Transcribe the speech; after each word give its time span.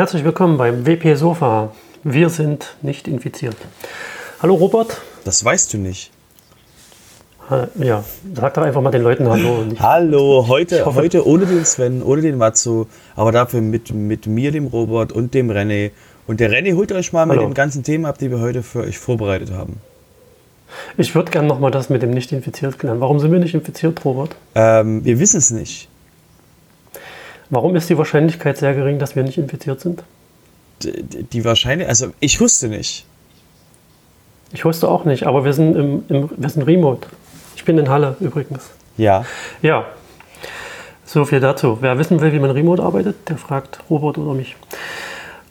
Herzlich 0.00 0.24
willkommen 0.24 0.56
beim 0.56 0.86
WP 0.86 1.14
Sofa. 1.14 1.74
Wir 2.04 2.30
sind 2.30 2.74
nicht 2.80 3.06
infiziert. 3.06 3.56
Hallo 4.40 4.54
Robert. 4.54 4.98
Das 5.26 5.44
weißt 5.44 5.74
du 5.74 5.76
nicht. 5.76 6.10
Ja, 7.78 8.02
sag 8.34 8.54
doch 8.54 8.62
einfach 8.62 8.80
mal 8.80 8.92
den 8.92 9.02
Leuten 9.02 9.28
Hallo. 9.28 9.62
Hallo, 9.78 10.46
heute, 10.48 10.86
heute 10.86 11.26
ohne 11.26 11.44
den 11.44 11.66
Sven, 11.66 12.02
ohne 12.02 12.22
den 12.22 12.38
Matsu, 12.38 12.86
aber 13.14 13.30
dafür 13.30 13.60
mit, 13.60 13.92
mit 13.92 14.26
mir, 14.26 14.52
dem 14.52 14.68
Robert 14.68 15.12
und 15.12 15.34
dem 15.34 15.50
René. 15.50 15.90
Und 16.26 16.40
der 16.40 16.50
René 16.50 16.74
holt 16.74 16.92
euch 16.92 17.12
mal 17.12 17.28
Hallo. 17.28 17.34
mit 17.34 17.50
dem 17.50 17.52
ganzen 17.52 17.82
Thema 17.82 18.08
ab, 18.08 18.16
die 18.16 18.30
wir 18.30 18.40
heute 18.40 18.62
für 18.62 18.80
euch 18.80 18.98
vorbereitet 18.98 19.50
haben. 19.50 19.82
Ich 20.96 21.14
würde 21.14 21.30
gerne 21.30 21.46
nochmal 21.46 21.72
das 21.72 21.90
mit 21.90 22.00
dem 22.00 22.12
nicht 22.12 22.32
infiziert 22.32 22.78
klären. 22.78 23.00
Warum 23.00 23.18
sind 23.18 23.32
wir 23.32 23.38
nicht 23.38 23.52
infiziert, 23.52 24.02
Robert? 24.02 24.34
Ähm, 24.54 25.04
wir 25.04 25.20
wissen 25.20 25.36
es 25.36 25.50
nicht. 25.50 25.90
Warum 27.50 27.74
ist 27.76 27.90
die 27.90 27.98
Wahrscheinlichkeit 27.98 28.56
sehr 28.56 28.74
gering, 28.74 28.98
dass 28.98 29.16
wir 29.16 29.24
nicht 29.24 29.38
infiziert 29.38 29.80
sind? 29.80 30.04
Die, 30.82 31.24
die 31.24 31.44
Wahrscheinlichkeit, 31.44 31.90
also 31.90 32.12
ich 32.20 32.40
wusste 32.40 32.68
nicht. 32.68 33.04
Ich 34.52 34.64
wusste 34.64 34.88
auch 34.88 35.04
nicht, 35.04 35.26
aber 35.26 35.44
wir 35.44 35.52
sind, 35.52 35.76
im, 35.76 36.04
im, 36.08 36.30
wir 36.36 36.48
sind 36.48 36.62
remote. 36.62 37.08
Ich 37.56 37.64
bin 37.64 37.76
in 37.78 37.88
Halle 37.88 38.16
übrigens. 38.20 38.70
Ja. 38.96 39.24
Ja. 39.62 39.84
So 41.04 41.24
viel 41.24 41.40
dazu. 41.40 41.78
Wer 41.80 41.98
wissen 41.98 42.20
will, 42.20 42.32
wie 42.32 42.38
man 42.38 42.50
remote 42.50 42.82
arbeitet, 42.82 43.28
der 43.28 43.36
fragt 43.36 43.80
Robert 43.90 44.16
oder 44.16 44.32
mich. 44.34 44.56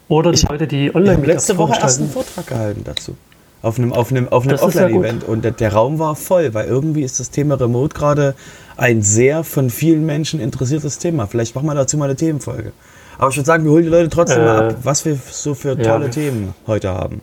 Oder 0.08 0.32
die 0.32 0.38
ich, 0.38 0.50
Leute, 0.50 0.68
die 0.68 0.96
online 0.96 1.12
Ich 1.12 1.18
habe 1.18 1.28
letzte 1.28 1.58
Woche 1.58 1.78
erst 1.80 2.00
einen 2.00 2.10
Vortrag 2.10 2.48
gehalten 2.48 2.84
dazu. 2.84 3.16
Auf 3.62 3.78
einem, 3.78 3.92
auf 3.92 4.12
einem, 4.12 4.30
auf 4.30 4.48
einem 4.48 4.58
Offline-Event. 4.58 5.26
Und 5.26 5.44
der, 5.44 5.52
der, 5.52 5.74
Raum 5.74 6.00
war 6.00 6.16
voll, 6.16 6.54
weil 6.54 6.68
irgendwie 6.68 7.04
ist 7.04 7.20
das 7.20 7.30
Thema 7.30 7.56
Remote 7.56 7.94
gerade 7.94 8.36
ein 8.78 9.02
sehr 9.02 9.44
von 9.44 9.70
vielen 9.70 10.06
Menschen 10.06 10.40
interessiertes 10.40 10.98
Thema. 10.98 11.28
Vielleicht 11.28 11.56
machen 11.56 11.68
wir 11.68 11.76
dazu 11.76 11.98
mal 11.98 12.06
eine 12.06 12.16
Themenfolge. 12.16 12.72
Aber 13.18 13.30
ich 13.30 13.36
würde 13.36 13.46
sagen, 13.46 13.66
wir 13.66 13.72
holen 13.72 13.84
die 13.84 13.90
Leute 13.90 14.10
trotzdem 14.10 14.42
äh, 14.42 14.46
mal 14.46 14.70
ab, 14.70 14.76
was 14.84 15.04
wir 15.04 15.18
so 15.30 15.54
für 15.54 15.78
tolle 15.78 16.06
ja, 16.06 16.12
Themen 16.12 16.56
heute 16.68 16.90
haben. 16.90 17.22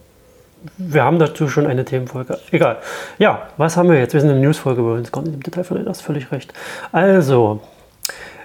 Wir 0.76 1.04
haben 1.04 1.18
dazu 1.18 1.48
schon 1.48 1.66
eine 1.66 1.84
Themenfolge. 1.84 2.38
Egal. 2.50 2.78
Ja, 3.18 3.48
was 3.56 3.76
haben 3.78 3.88
wir 3.88 3.98
jetzt? 3.98 4.12
Wir 4.12 4.20
sind 4.20 4.30
in 4.30 4.36
der 4.36 4.44
Newsfolge, 4.44 4.82
wir 4.82 4.94
uns 4.94 5.10
gar 5.10 5.22
nicht 5.22 5.34
im 5.34 5.42
Detail 5.42 5.64
verlieren. 5.64 5.86
Das 5.86 5.98
ist 5.98 6.04
völlig 6.04 6.30
recht. 6.32 6.52
Also, 6.92 7.60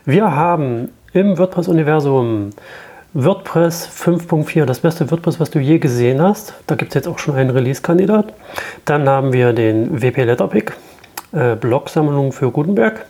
wir 0.06 0.34
haben 0.34 0.90
im 1.14 1.38
WordPress-Universum 1.38 2.52
WordPress 3.14 3.90
5.4, 3.90 4.64
das 4.64 4.80
beste 4.80 5.12
WordPress, 5.12 5.38
was 5.38 5.52
du 5.52 5.60
je 5.60 5.80
gesehen 5.80 6.22
hast. 6.22 6.54
Da 6.68 6.76
gibt 6.76 6.92
es 6.92 6.96
jetzt 6.96 7.10
auch 7.10 7.20
schon 7.20 7.36
einen 7.36 7.50
Release-Kandidat. 7.50 8.34
Dann 8.86 9.10
haben 9.10 9.34
wir 9.34 9.52
den 9.52 10.02
WP 10.02 10.24
Letterpick, 10.24 10.78
äh, 11.34 11.56
Blog-Sammlung 11.58 12.32
für 12.32 12.52
Gutenberg. 12.52 13.06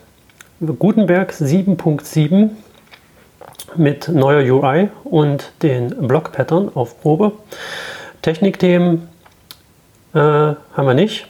Gutenberg 0.60 1.32
7.7 1.32 2.50
mit 3.75 4.08
neuer 4.08 4.42
UI 4.42 4.90
und 5.03 5.52
den 5.62 5.90
Block-Pattern 6.08 6.72
auf 6.74 7.00
Probe. 7.00 7.34
Technikthemen 8.24 9.08
äh, 10.16 10.18
haben 10.18 10.58
wir 10.78 10.96
nicht. 10.96 11.28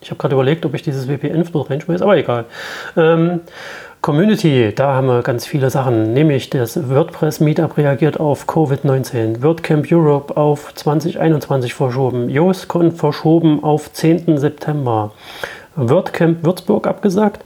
Ich 0.00 0.10
habe 0.10 0.18
gerade 0.18 0.34
überlegt, 0.34 0.66
ob 0.66 0.74
ich 0.74 0.82
dieses 0.82 1.06
dort 1.06 1.70
reinschmeiße, 1.70 2.02
aber 2.02 2.16
egal. 2.16 2.46
Ähm, 2.96 3.42
Community, 4.02 4.72
da 4.74 4.94
haben 4.94 5.06
wir 5.06 5.22
ganz 5.22 5.46
viele 5.46 5.70
Sachen, 5.70 6.12
nämlich 6.12 6.50
das 6.50 6.88
WordPress 6.88 7.38
Meetup 7.38 7.76
reagiert 7.76 8.18
auf 8.18 8.48
Covid-19, 8.48 9.44
WordCamp 9.44 9.86
Europe 9.92 10.36
auf 10.36 10.74
2021 10.74 11.72
verschoben, 11.72 12.28
JOSCon 12.28 12.90
verschoben 12.90 13.62
auf 13.62 13.92
10. 13.92 14.38
September, 14.38 15.12
WordCamp 15.76 16.44
Würzburg 16.44 16.88
abgesagt, 16.88 17.44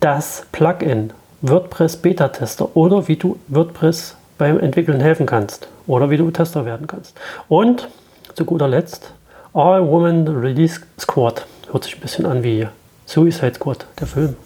das 0.00 0.46
Plugin 0.50 1.12
WordPress 1.42 1.98
Beta-Tester 1.98 2.74
oder 2.74 3.06
wie 3.06 3.16
du 3.16 3.38
WordPress 3.48 4.16
beim 4.38 4.58
Entwickeln 4.60 5.00
helfen 5.00 5.26
kannst 5.26 5.68
oder 5.86 6.08
wie 6.08 6.16
du 6.16 6.30
Tester 6.30 6.64
werden 6.64 6.86
kannst. 6.86 7.14
Und 7.48 7.90
zu 8.34 8.46
guter 8.46 8.66
Letzt 8.66 9.12
All 9.52 9.86
Woman 9.86 10.26
Release 10.26 10.80
Squad. 10.98 11.44
Hört 11.70 11.84
sich 11.84 11.96
ein 11.96 12.00
bisschen 12.00 12.24
an 12.24 12.42
wie 12.42 12.66
Suicide 13.04 13.56
Squad, 13.56 13.84
der 14.00 14.06
Film. 14.06 14.36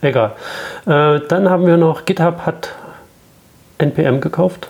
Egal. 0.00 0.32
Äh, 0.86 1.20
dann 1.28 1.48
haben 1.48 1.66
wir 1.66 1.76
noch, 1.76 2.04
GitHub 2.04 2.40
hat 2.46 2.74
NPM 3.78 4.20
gekauft. 4.20 4.68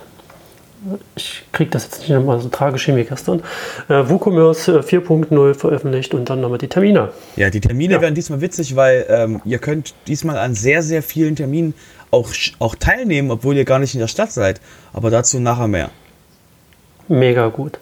Ich 1.17 1.43
kriege 1.53 1.71
das 1.71 1.85
jetzt 1.85 2.01
nicht 2.01 2.11
nochmal 2.11 2.39
so 2.41 2.49
tragisch 2.49 2.87
wie 2.89 3.03
gestern. 3.03 3.41
Äh, 3.89 4.09
WooCommerce 4.09 4.81
4.0 4.81 5.51
äh, 5.51 5.55
veröffentlicht 5.55 6.15
und 6.15 6.31
dann 6.31 6.41
nochmal 6.41 6.59
die 6.59 6.69
Termine. 6.69 7.11
Ja, 7.35 7.51
die 7.51 7.61
Termine 7.61 7.95
ja. 7.95 8.01
werden 8.01 8.15
diesmal 8.15 8.41
witzig, 8.41 8.77
weil 8.77 9.05
ähm, 9.09 9.41
ihr 9.45 9.59
könnt 9.59 9.95
diesmal 10.07 10.39
an 10.39 10.55
sehr, 10.55 10.83
sehr 10.83 11.03
vielen 11.03 11.35
Terminen 11.35 11.75
auch, 12.11 12.31
auch 12.61 12.77
teilnehmen, 12.77 13.31
obwohl 13.31 13.57
ihr 13.57 13.65
gar 13.65 13.81
nicht 13.81 13.95
in 13.95 14.01
der 14.01 14.09
Stadt 14.09 14.31
seid. 14.31 14.61
Aber 14.93 15.11
dazu 15.11 15.41
nachher 15.41 15.67
mehr. 15.67 15.91
Mega 17.09 17.49
gut. 17.49 17.79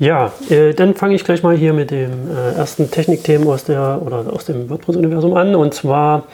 Ja, 0.00 0.32
äh, 0.48 0.72
dann 0.72 0.94
fange 0.94 1.14
ich 1.14 1.24
gleich 1.24 1.42
mal 1.42 1.54
hier 1.54 1.74
mit 1.74 1.90
dem 1.90 2.30
äh, 2.34 2.54
ersten 2.54 2.90
Technikthemen 2.90 3.46
aus, 3.46 3.64
der, 3.64 4.00
oder 4.02 4.32
aus 4.32 4.46
dem 4.46 4.70
WordPress-Universum 4.70 5.34
an. 5.34 5.54
Und 5.54 5.74
zwar 5.74 6.24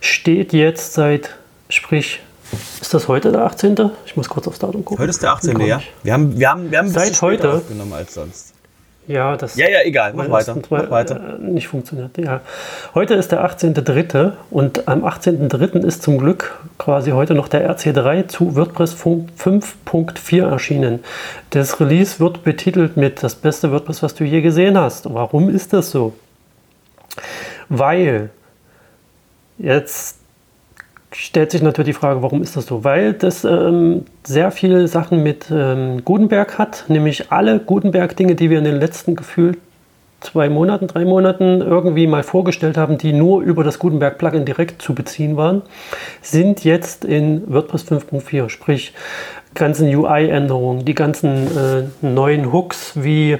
steht 0.00 0.54
jetzt 0.54 0.94
seit, 0.94 1.36
sprich, 1.68 2.20
ist 2.80 2.94
das 2.94 3.06
heute 3.06 3.32
der 3.32 3.42
18.? 3.42 3.90
Ich 4.06 4.16
muss 4.16 4.30
kurz 4.30 4.48
aufs 4.48 4.60
Datum 4.60 4.82
gucken. 4.82 5.02
Heute 5.02 5.10
ist 5.10 5.22
der 5.22 5.32
18. 5.32 5.60
Ja. 5.60 5.82
Wir 6.02 6.12
haben, 6.14 6.38
wir 6.38 6.48
haben, 6.48 6.70
wir 6.70 6.78
haben 6.78 6.88
seit 6.88 7.20
heute 7.20 7.52
aufgenommen 7.52 7.92
als 7.92 8.14
sonst. 8.14 8.54
Ja, 9.08 9.36
das 9.36 9.56
ja, 9.56 9.68
ja, 9.68 9.82
egal, 9.84 10.14
mach 10.14 10.28
weiter, 10.28 10.56
mach 10.68 10.90
weiter. 10.90 11.38
Äh, 11.38 11.42
nicht 11.42 11.68
funktioniert. 11.68 12.18
Ja. 12.18 12.40
Heute 12.94 13.14
ist 13.14 13.30
der 13.30 13.48
18.3. 13.48 14.32
und 14.50 14.88
am 14.88 15.04
18.3. 15.04 15.84
ist 15.86 16.02
zum 16.02 16.18
Glück 16.18 16.58
quasi 16.78 17.12
heute 17.12 17.34
noch 17.34 17.46
der 17.46 17.70
RC3 17.70 18.26
zu 18.26 18.56
WordPress 18.56 18.96
5.4 18.96 20.50
erschienen. 20.50 21.04
Das 21.50 21.78
Release 21.80 22.18
wird 22.18 22.42
betitelt 22.42 22.96
mit 22.96 23.22
das 23.22 23.36
beste 23.36 23.70
WordPress, 23.70 24.02
was 24.02 24.14
du 24.14 24.24
je 24.24 24.40
gesehen 24.40 24.76
hast. 24.76 25.12
Warum 25.12 25.50
ist 25.50 25.72
das 25.72 25.90
so? 25.92 26.14
Weil 27.68 28.30
jetzt 29.58 30.18
stellt 31.16 31.50
sich 31.50 31.62
natürlich 31.62 31.94
die 31.94 32.00
Frage, 32.00 32.22
warum 32.22 32.42
ist 32.42 32.56
das 32.56 32.66
so? 32.66 32.84
Weil 32.84 33.12
das 33.12 33.44
ähm, 33.44 34.04
sehr 34.24 34.50
viele 34.50 34.86
Sachen 34.88 35.22
mit 35.22 35.46
ähm, 35.50 36.04
Gutenberg 36.04 36.58
hat, 36.58 36.84
nämlich 36.88 37.32
alle 37.32 37.58
Gutenberg-Dinge, 37.58 38.34
die 38.34 38.50
wir 38.50 38.58
in 38.58 38.64
den 38.64 38.78
letzten 38.78 39.16
gefühlt 39.16 39.58
zwei 40.20 40.48
Monaten, 40.48 40.86
drei 40.86 41.04
Monaten 41.04 41.60
irgendwie 41.60 42.06
mal 42.06 42.22
vorgestellt 42.22 42.76
haben, 42.76 42.98
die 42.98 43.12
nur 43.12 43.42
über 43.42 43.64
das 43.64 43.78
Gutenberg-Plugin 43.78 44.44
direkt 44.44 44.82
zu 44.82 44.94
beziehen 44.94 45.36
waren, 45.36 45.62
sind 46.22 46.64
jetzt 46.64 47.04
in 47.04 47.42
WordPress 47.46 47.90
5.4, 47.90 48.48
sprich 48.48 48.92
ganzen 49.54 49.94
UI-Änderungen, 49.94 50.84
die 50.84 50.94
ganzen 50.94 51.46
äh, 51.56 51.84
neuen 52.02 52.52
Hooks 52.52 52.92
wie 52.96 53.38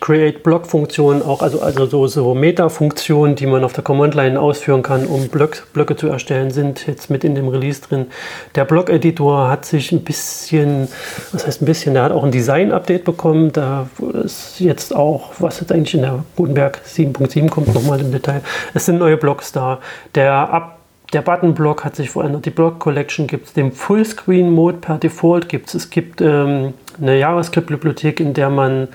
Create-Block-Funktionen 0.00 1.22
auch, 1.22 1.42
also, 1.42 1.60
also 1.60 1.86
so, 1.86 2.06
so 2.06 2.34
Meta-Funktionen, 2.34 3.36
die 3.36 3.46
man 3.46 3.64
auf 3.64 3.72
der 3.72 3.84
Command-Line 3.84 4.40
ausführen 4.40 4.82
kann, 4.82 5.06
um 5.06 5.28
Block, 5.28 5.66
Blöcke 5.72 5.96
zu 5.96 6.08
erstellen, 6.08 6.50
sind 6.50 6.86
jetzt 6.86 7.10
mit 7.10 7.24
in 7.24 7.34
dem 7.34 7.48
Release 7.48 7.80
drin. 7.80 8.06
Der 8.54 8.64
Block-Editor 8.64 9.48
hat 9.48 9.64
sich 9.64 9.92
ein 9.92 10.04
bisschen, 10.04 10.88
was 11.32 11.46
heißt 11.46 11.62
ein 11.62 11.66
bisschen, 11.66 11.94
der 11.94 12.04
hat 12.04 12.12
auch 12.12 12.24
ein 12.24 12.32
Design-Update 12.32 13.04
bekommen. 13.04 13.52
Da 13.52 13.88
ist 14.24 14.60
jetzt 14.60 14.94
auch, 14.94 15.30
was 15.38 15.60
jetzt 15.60 15.72
eigentlich 15.72 15.94
in 15.94 16.02
der 16.02 16.24
Gutenberg 16.36 16.80
7.7 16.86 17.48
kommt, 17.48 17.74
nochmal 17.74 18.00
im 18.00 18.12
Detail. 18.12 18.42
Es 18.74 18.86
sind 18.86 18.98
neue 18.98 19.16
Blocks 19.16 19.52
da. 19.52 19.80
Der 20.14 20.32
Ab 20.32 20.78
der 21.12 21.22
Button-Block 21.22 21.84
hat 21.84 21.96
sich 21.96 22.10
verändert, 22.10 22.46
die 22.46 22.50
Block-Collection 22.50 23.26
gibt 23.26 23.48
es, 23.48 23.52
den 23.52 23.72
Fullscreen-Mode 23.72 24.78
per 24.78 24.98
Default 24.98 25.48
gibt 25.48 25.68
es. 25.68 25.74
Es 25.74 25.90
gibt 25.90 26.20
ähm, 26.20 26.74
eine 27.00 27.18
JavaScript-Bibliothek, 27.18 28.20
in 28.20 28.34
der 28.34 28.50
man 28.50 28.88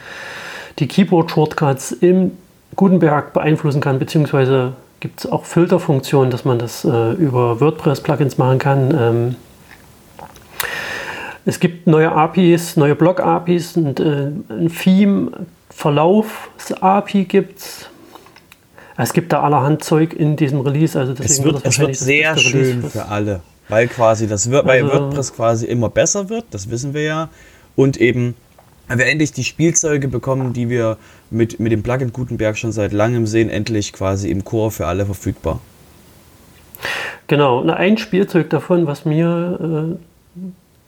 die 0.79 0.87
Keyboard-Shortcuts 0.87 1.91
im 1.91 2.31
Gutenberg 2.75 3.33
beeinflussen 3.33 3.81
kann, 3.81 3.99
beziehungsweise 3.99 4.73
gibt 4.99 5.19
es 5.21 5.31
auch 5.31 5.45
Filterfunktionen, 5.45 6.31
dass 6.31 6.43
man 6.45 6.57
das 6.59 6.85
äh, 6.85 7.13
über 7.13 7.59
WordPress-Plugins 7.59 8.37
machen 8.37 8.59
kann. 8.59 8.95
Ähm, 8.99 9.35
es 11.45 11.59
gibt 11.59 11.87
neue 11.87 12.11
APIs, 12.11 12.77
neue 12.77 12.93
Blog-APIs 12.95 13.77
und 13.77 13.99
äh, 13.99 14.31
ein 14.49 14.69
Theme-Verlaufs-API 14.69 17.25
gibt 17.25 17.59
es. 17.59 17.89
Es 18.99 19.13
gibt 19.13 19.31
da 19.31 19.43
allerhand 19.43 19.83
Zeug 19.83 20.13
in 20.13 20.35
diesem 20.35 20.61
Release. 20.61 20.99
Also 20.99 21.13
es 21.13 21.43
wird, 21.43 21.63
es 21.63 21.77
wird 21.77 21.95
sehr 21.95 22.35
schön 22.35 22.81
für 22.83 23.05
alle, 23.05 23.41
weil 23.69 23.87
quasi 23.87 24.25
das 24.27 24.49
wird, 24.49 24.67
also, 24.67 24.91
WordPress 24.91 25.35
quasi 25.35 25.67
immer 25.67 25.89
besser 25.89 26.29
wird, 26.29 26.45
das 26.49 26.71
wissen 26.71 26.95
wir 26.95 27.03
ja. 27.03 27.29
Und 27.75 27.97
eben 27.97 28.33
wir 28.95 29.05
endlich 29.05 29.31
die 29.31 29.43
Spielzeuge 29.43 30.07
bekommen, 30.07 30.53
die 30.53 30.69
wir 30.69 30.97
mit, 31.29 31.59
mit 31.59 31.71
dem 31.71 31.83
Plugin 31.83 32.13
Gutenberg 32.13 32.57
schon 32.57 32.71
seit 32.71 32.93
langem 32.93 33.27
sehen, 33.27 33.49
endlich 33.49 33.93
quasi 33.93 34.29
im 34.29 34.43
Core 34.45 34.71
für 34.71 34.87
alle 34.87 35.05
verfügbar. 35.05 35.59
Genau, 37.27 37.67
ein 37.67 37.97
Spielzeug 37.97 38.49
davon, 38.49 38.87
was 38.87 39.03
mir 39.03 39.97
äh, 39.97 39.97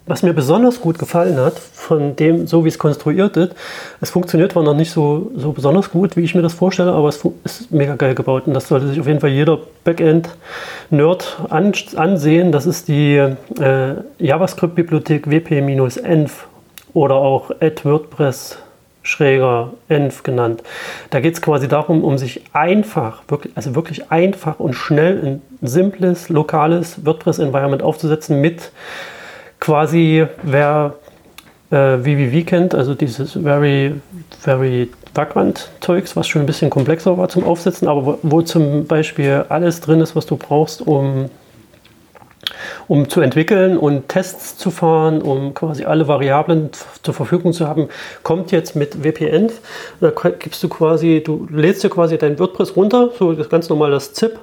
Was 0.09 0.23
mir 0.23 0.33
besonders 0.33 0.81
gut 0.81 0.97
gefallen 0.97 1.37
hat, 1.37 1.59
von 1.59 2.15
dem, 2.15 2.47
so 2.47 2.65
wie 2.65 2.69
es 2.69 2.79
konstruiert 2.79 3.37
ist, 3.37 3.53
es 4.01 4.09
funktioniert 4.09 4.53
zwar 4.53 4.63
noch 4.63 4.73
nicht 4.73 4.89
so, 4.89 5.31
so 5.35 5.51
besonders 5.51 5.91
gut, 5.91 6.17
wie 6.17 6.21
ich 6.21 6.33
mir 6.33 6.41
das 6.41 6.53
vorstelle, 6.53 6.93
aber 6.93 7.09
es 7.09 7.23
ist 7.43 7.71
mega 7.71 7.95
geil 7.95 8.15
gebaut 8.15 8.47
und 8.47 8.55
das 8.55 8.67
sollte 8.67 8.87
sich 8.87 8.99
auf 8.99 9.05
jeden 9.05 9.19
Fall 9.19 9.29
jeder 9.29 9.59
Backend-Nerd 9.83 11.45
an, 11.49 11.73
ansehen. 11.95 12.51
Das 12.51 12.65
ist 12.65 12.87
die 12.87 13.17
äh, 13.17 13.93
JavaScript-Bibliothek 14.17 15.29
wp-env 15.29 16.31
oder 16.93 17.15
auch 17.15 17.51
WordPress 17.51 18.57
schräger 19.01 19.71
env 19.87 20.23
genannt. 20.23 20.63
Da 21.09 21.19
geht 21.19 21.33
es 21.33 21.41
quasi 21.41 21.67
darum, 21.67 22.03
um 22.03 22.17
sich 22.17 22.41
einfach, 22.53 23.23
wirklich, 23.27 23.53
also 23.55 23.75
wirklich 23.75 24.11
einfach 24.11 24.59
und 24.59 24.73
schnell 24.73 25.21
ein 25.23 25.41
simples, 25.61 26.29
lokales 26.29 27.05
WordPress-Environment 27.05 27.81
aufzusetzen 27.81 28.41
mit 28.41 28.71
quasi, 29.59 30.25
wer 30.43 30.95
äh, 31.71 31.97
VVV 31.97 32.45
kennt, 32.45 32.75
also 32.75 32.93
dieses 32.93 33.33
Very, 33.33 33.95
Very 34.39 34.89
Vagrant-Zeugs, 35.13 36.15
was 36.15 36.27
schon 36.27 36.43
ein 36.43 36.45
bisschen 36.45 36.69
komplexer 36.69 37.17
war 37.17 37.29
zum 37.29 37.43
Aufsetzen, 37.43 37.87
aber 37.87 38.05
wo, 38.05 38.19
wo 38.21 38.41
zum 38.41 38.85
Beispiel 38.85 39.45
alles 39.49 39.81
drin 39.81 40.01
ist, 40.01 40.15
was 40.15 40.25
du 40.25 40.37
brauchst, 40.37 40.85
um 40.85 41.29
um 42.89 43.07
zu 43.07 43.21
entwickeln 43.21 43.77
und 43.77 44.09
Tests 44.09 44.57
zu 44.57 44.71
fahren, 44.71 45.21
um 45.21 45.53
quasi 45.53 45.85
alle 45.85 46.07
Variablen 46.07 46.71
zur 47.03 47.13
Verfügung 47.13 47.53
zu 47.53 47.67
haben, 47.67 47.87
kommt 48.23 48.51
jetzt 48.51 48.75
mit 48.75 49.03
WPN. 49.03 49.51
Da 50.01 50.09
gibst 50.09 50.61
du 50.63 50.69
quasi, 50.69 51.21
du 51.23 51.47
lädst 51.51 51.83
dir 51.83 51.89
quasi 51.89 52.17
dein 52.17 52.37
WordPress 52.39 52.75
runter, 52.75 53.11
so 53.17 53.33
das 53.33 53.47
ganz 53.47 53.69
normal 53.69 53.91
das 53.91 54.13
ZIP, 54.13 54.39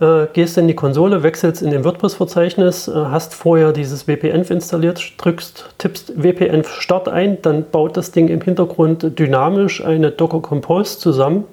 äh, 0.00 0.26
gehst 0.32 0.56
in 0.56 0.68
die 0.68 0.74
Konsole, 0.74 1.22
wechselst 1.22 1.60
in 1.60 1.70
den 1.70 1.84
WordPress-Verzeichnis, 1.84 2.88
äh, 2.88 2.92
hast 2.94 3.34
vorher 3.34 3.72
dieses 3.72 4.08
WPN 4.08 4.42
installiert, 4.44 5.12
drückst, 5.18 5.66
tippst 5.76 6.14
WPN 6.16 6.64
Start 6.64 7.10
ein, 7.10 7.42
dann 7.42 7.66
baut 7.70 7.94
das 7.94 8.10
Ding 8.10 8.28
im 8.28 8.40
Hintergrund 8.40 9.18
dynamisch 9.18 9.84
eine 9.84 10.10
Docker 10.10 10.40
Compose 10.40 10.98
zusammen, 10.98 11.44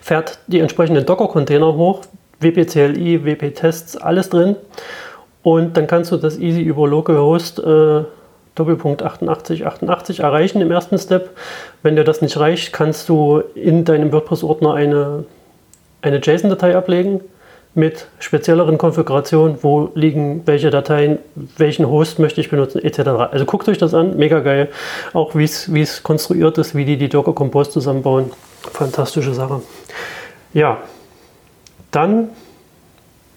fährt 0.00 0.38
die 0.46 0.60
entsprechenden 0.60 1.04
Docker-Container 1.04 1.74
hoch, 1.74 2.02
WP-CLI, 2.40 3.24
WP-Tests, 3.24 3.96
alles 3.96 4.28
drin. 4.30 4.56
Und 5.42 5.76
dann 5.76 5.86
kannst 5.86 6.12
du 6.12 6.16
das 6.16 6.38
easy 6.38 6.62
über 6.62 6.88
localhost 6.88 7.60
äh, 7.60 8.04
Doppelpunkt 8.54 9.02
88, 9.02 9.66
88 9.66 10.20
erreichen 10.20 10.60
im 10.60 10.70
ersten 10.70 10.98
Step. 10.98 11.30
Wenn 11.82 11.94
dir 11.94 12.04
das 12.04 12.22
nicht 12.22 12.38
reicht, 12.38 12.72
kannst 12.72 13.08
du 13.08 13.42
in 13.54 13.84
deinem 13.84 14.12
WordPress-Ordner 14.12 14.74
eine 14.74 15.24
eine 16.06 16.18
JSON-Datei 16.18 16.76
ablegen 16.76 17.20
mit 17.74 18.06
spezielleren 18.20 18.78
Konfigurationen, 18.78 19.58
wo 19.62 19.90
liegen 19.94 20.42
welche 20.46 20.70
Dateien, 20.70 21.18
welchen 21.58 21.88
Host 21.88 22.18
möchte 22.18 22.40
ich 22.40 22.48
benutzen, 22.48 22.82
etc. 22.82 23.00
Also 23.30 23.44
guckt 23.44 23.68
euch 23.68 23.76
das 23.76 23.92
an, 23.92 24.16
mega 24.16 24.40
geil. 24.40 24.68
Auch 25.12 25.34
wie 25.34 25.44
es 25.44 26.02
konstruiert 26.02 26.56
ist, 26.56 26.74
wie 26.74 26.86
die 26.86 26.96
die 26.96 27.10
Docker 27.10 27.34
Compose 27.34 27.70
zusammenbauen. 27.70 28.30
Fantastische 28.72 29.34
Sache. 29.34 29.60
Ja, 30.54 30.78
dann 31.90 32.28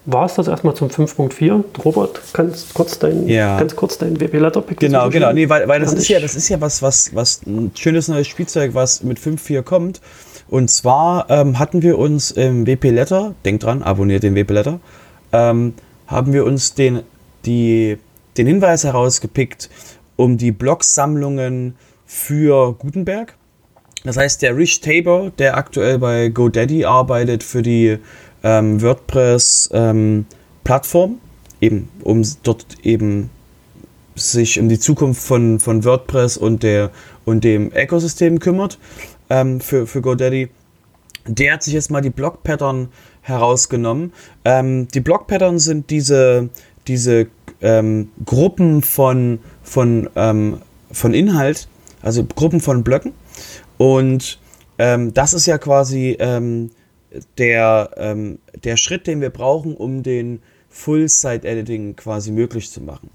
war 0.06 0.26
es 0.26 0.34
das 0.34 0.48
erstmal 0.48 0.74
zum 0.74 0.88
5.4. 0.88 1.64
Robert, 1.84 2.20
kannst 2.32 2.74
kurz 2.74 2.98
dein, 2.98 3.28
ja. 3.28 3.58
ganz 3.58 3.76
kurz 3.76 3.98
dein 3.98 4.18
WP-Letter-Pick 4.18 4.80
Genau, 4.80 5.10
genau. 5.10 5.32
Nee, 5.32 5.48
weil, 5.48 5.68
weil 5.68 5.80
das 5.80 5.92
ist 5.92 6.08
ja, 6.08 6.20
das 6.20 6.36
ist 6.36 6.48
ja 6.48 6.60
was, 6.60 6.82
was, 6.82 7.14
was 7.14 7.42
ein 7.46 7.72
schönes 7.74 8.08
neues 8.08 8.26
Spielzeug, 8.26 8.74
was 8.74 9.02
mit 9.02 9.18
5.4 9.18 9.62
kommt. 9.62 10.00
Und 10.48 10.70
zwar 10.70 11.30
ähm, 11.30 11.58
hatten 11.58 11.82
wir 11.82 11.98
uns 11.98 12.30
im 12.30 12.66
WP 12.66 12.90
Letter, 12.90 13.34
denkt 13.44 13.64
dran, 13.64 13.82
abonniert 13.82 14.22
den 14.22 14.34
WP 14.34 14.50
Letter, 14.50 14.80
ähm, 15.32 15.74
haben 16.06 16.32
wir 16.32 16.44
uns 16.44 16.74
den, 16.74 17.02
die, 17.44 17.98
den 18.36 18.46
Hinweis 18.46 18.84
herausgepickt, 18.84 19.70
um 20.16 20.38
die 20.38 20.50
Blogsammlungen 20.50 21.76
für 22.04 22.72
Gutenberg. 22.72 23.36
Das 24.02 24.16
heißt, 24.16 24.42
der 24.42 24.56
Rich 24.56 24.80
Tabor, 24.80 25.30
der 25.38 25.56
aktuell 25.56 25.98
bei 25.98 26.30
GoDaddy 26.30 26.84
arbeitet 26.84 27.42
für 27.42 27.62
die 27.62 27.98
ähm, 28.42 28.82
WordPress-Plattform, 28.82 31.10
ähm, 31.10 31.20
eben 31.60 31.88
um 32.02 32.22
dort 32.42 32.66
eben 32.82 33.30
sich 34.14 34.60
um 34.60 34.68
die 34.68 34.78
Zukunft 34.78 35.22
von, 35.22 35.58
von 35.60 35.84
WordPress 35.84 36.36
und, 36.36 36.62
der, 36.62 36.90
und 37.24 37.44
dem 37.44 37.72
Ökosystem 37.74 38.38
kümmert, 38.38 38.78
ähm, 39.28 39.60
für, 39.60 39.86
für 39.86 40.02
GoDaddy. 40.02 40.50
Der 41.26 41.54
hat 41.54 41.62
sich 41.62 41.74
jetzt 41.74 41.90
mal 41.90 42.00
die 42.00 42.10
Block-Pattern 42.10 42.88
herausgenommen. 43.22 44.12
Ähm, 44.44 44.88
die 44.88 45.00
Block-Pattern 45.00 45.58
sind 45.58 45.90
diese, 45.90 46.48
diese 46.86 47.26
ähm, 47.60 48.10
Gruppen 48.24 48.82
von, 48.82 49.40
von, 49.62 50.08
ähm, 50.16 50.58
von 50.90 51.14
Inhalt, 51.14 51.68
also 52.02 52.24
Gruppen 52.24 52.60
von 52.60 52.82
Blöcken. 52.82 53.12
Und 53.78 54.38
ähm, 54.78 55.14
das 55.14 55.34
ist 55.34 55.46
ja 55.46 55.58
quasi 55.58 56.16
ähm, 56.18 56.70
der, 57.38 57.90
ähm, 57.96 58.38
der 58.64 58.76
Schritt, 58.76 59.06
den 59.06 59.20
wir 59.20 59.30
brauchen, 59.30 59.74
um 59.74 60.02
den 60.02 60.42
Full-Site-Editing 60.68 61.96
quasi 61.96 62.30
möglich 62.30 62.70
zu 62.70 62.80
machen. 62.80 63.10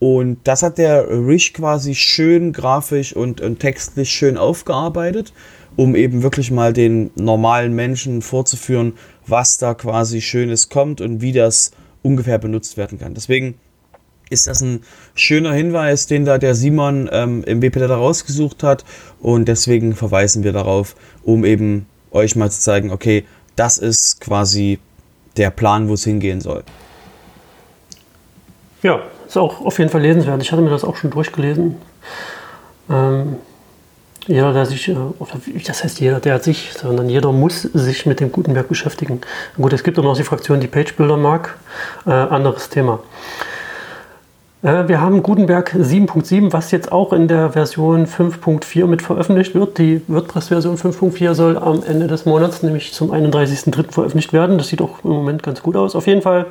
Und 0.00 0.38
das 0.44 0.62
hat 0.62 0.78
der 0.78 1.08
Rich 1.08 1.54
quasi 1.54 1.94
schön 1.94 2.52
grafisch 2.52 3.14
und, 3.14 3.40
und 3.40 3.60
textlich 3.60 4.10
schön 4.10 4.36
aufgearbeitet, 4.36 5.32
um 5.76 5.94
eben 5.94 6.22
wirklich 6.22 6.50
mal 6.50 6.72
den 6.72 7.10
normalen 7.14 7.74
Menschen 7.74 8.20
vorzuführen, 8.20 8.94
was 9.26 9.56
da 9.58 9.74
quasi 9.74 10.20
Schönes 10.20 10.68
kommt 10.68 11.00
und 11.00 11.20
wie 11.20 11.32
das 11.32 11.70
ungefähr 12.02 12.38
benutzt 12.38 12.76
werden 12.76 12.98
kann. 12.98 13.14
Deswegen 13.14 13.54
ist 14.30 14.46
das 14.46 14.60
ein 14.62 14.80
schöner 15.14 15.52
Hinweis, 15.52 16.06
den 16.06 16.24
da 16.24 16.38
der 16.38 16.54
Simon 16.54 17.08
ähm, 17.12 17.44
im 17.44 17.62
WP 17.62 17.78
da 17.78 17.96
rausgesucht 17.96 18.62
hat. 18.62 18.84
Und 19.20 19.48
deswegen 19.48 19.94
verweisen 19.94 20.44
wir 20.44 20.52
darauf, 20.52 20.96
um 21.22 21.44
eben 21.44 21.86
euch 22.14 22.36
mal 22.36 22.50
zu 22.50 22.60
zeigen, 22.60 22.90
okay, 22.90 23.24
das 23.56 23.78
ist 23.78 24.20
quasi 24.20 24.78
der 25.36 25.50
Plan, 25.50 25.88
wo 25.88 25.94
es 25.94 26.04
hingehen 26.04 26.40
soll. 26.40 26.64
Ja, 28.82 29.00
ist 29.26 29.36
auch 29.36 29.64
auf 29.64 29.78
jeden 29.78 29.90
Fall 29.90 30.02
lesenswert. 30.02 30.42
Ich 30.42 30.52
hatte 30.52 30.62
mir 30.62 30.70
das 30.70 30.84
auch 30.84 30.96
schon 30.96 31.10
durchgelesen. 31.10 31.76
Ähm, 32.90 33.36
jeder, 34.26 34.52
der 34.52 34.66
sich, 34.66 34.88
äh, 34.88 34.92
oder 34.92 35.32
das 35.66 35.84
heißt 35.84 36.00
jeder, 36.00 36.20
der 36.20 36.40
sich, 36.40 36.72
sondern 36.72 37.08
jeder 37.08 37.32
muss 37.32 37.62
sich 37.62 38.06
mit 38.06 38.20
dem 38.20 38.32
Gutenberg 38.32 38.68
beschäftigen. 38.68 39.20
Gut, 39.56 39.72
es 39.72 39.82
gibt 39.82 39.98
auch 39.98 40.02
noch 40.02 40.16
die 40.16 40.24
Fraktion, 40.24 40.60
die 40.60 40.66
Page-Builder 40.66 41.16
mag. 41.16 41.58
Äh, 42.06 42.10
anderes 42.10 42.68
Thema. 42.68 43.00
Äh, 44.64 44.88
wir 44.88 45.00
haben 45.00 45.22
Gutenberg 45.22 45.74
7.7, 45.74 46.52
was 46.52 46.70
jetzt 46.70 46.90
auch 46.90 47.12
in 47.12 47.28
der 47.28 47.50
Version 47.50 48.06
5.4 48.06 48.86
mit 48.86 49.02
veröffentlicht 49.02 49.54
wird. 49.54 49.78
Die 49.78 50.00
WordPress-Version 50.08 50.76
5.4 50.76 51.34
soll 51.34 51.58
am 51.58 51.82
Ende 51.86 52.06
des 52.06 52.24
Monats, 52.24 52.62
nämlich 52.62 52.94
zum 52.94 53.12
31.03. 53.12 53.92
veröffentlicht 53.92 54.32
werden. 54.32 54.56
Das 54.56 54.68
sieht 54.68 54.80
auch 54.80 55.04
im 55.04 55.10
Moment 55.10 55.42
ganz 55.42 55.62
gut 55.62 55.76
aus. 55.76 55.94
Auf 55.94 56.06
jeden 56.06 56.22
Fall 56.22 56.46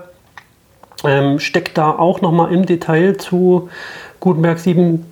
ähm, 1.03 1.39
steckt 1.39 1.77
da 1.77 1.91
auch 1.91 2.21
nochmal 2.21 2.53
im 2.53 2.67
Detail 2.67 3.17
zu 3.17 3.69
Gutenberg 4.19 4.59
7, 4.59 5.05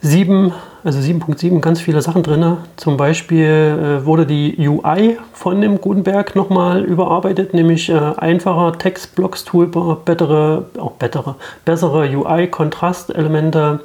7 0.00 0.52
also 0.82 0.98
7.7 0.98 1.60
ganz 1.60 1.80
viele 1.80 2.02
Sachen 2.02 2.22
drin. 2.22 2.56
Zum 2.76 2.96
Beispiel 2.96 3.46
äh, 3.46 4.04
wurde 4.04 4.26
die 4.26 4.56
UI 4.58 5.18
von 5.32 5.60
dem 5.60 5.80
Gutenberg 5.80 6.34
nochmal 6.36 6.84
überarbeitet, 6.84 7.54
nämlich 7.54 7.90
äh, 7.90 7.94
einfacher 7.94 8.78
Textblocks 8.78 9.44
Toolbar, 9.44 9.96
bessere, 10.04 10.66
auch 10.78 10.92
bessere, 10.92 11.36
bessere 11.64 12.08
UI-Kontrastelemente, 12.08 13.80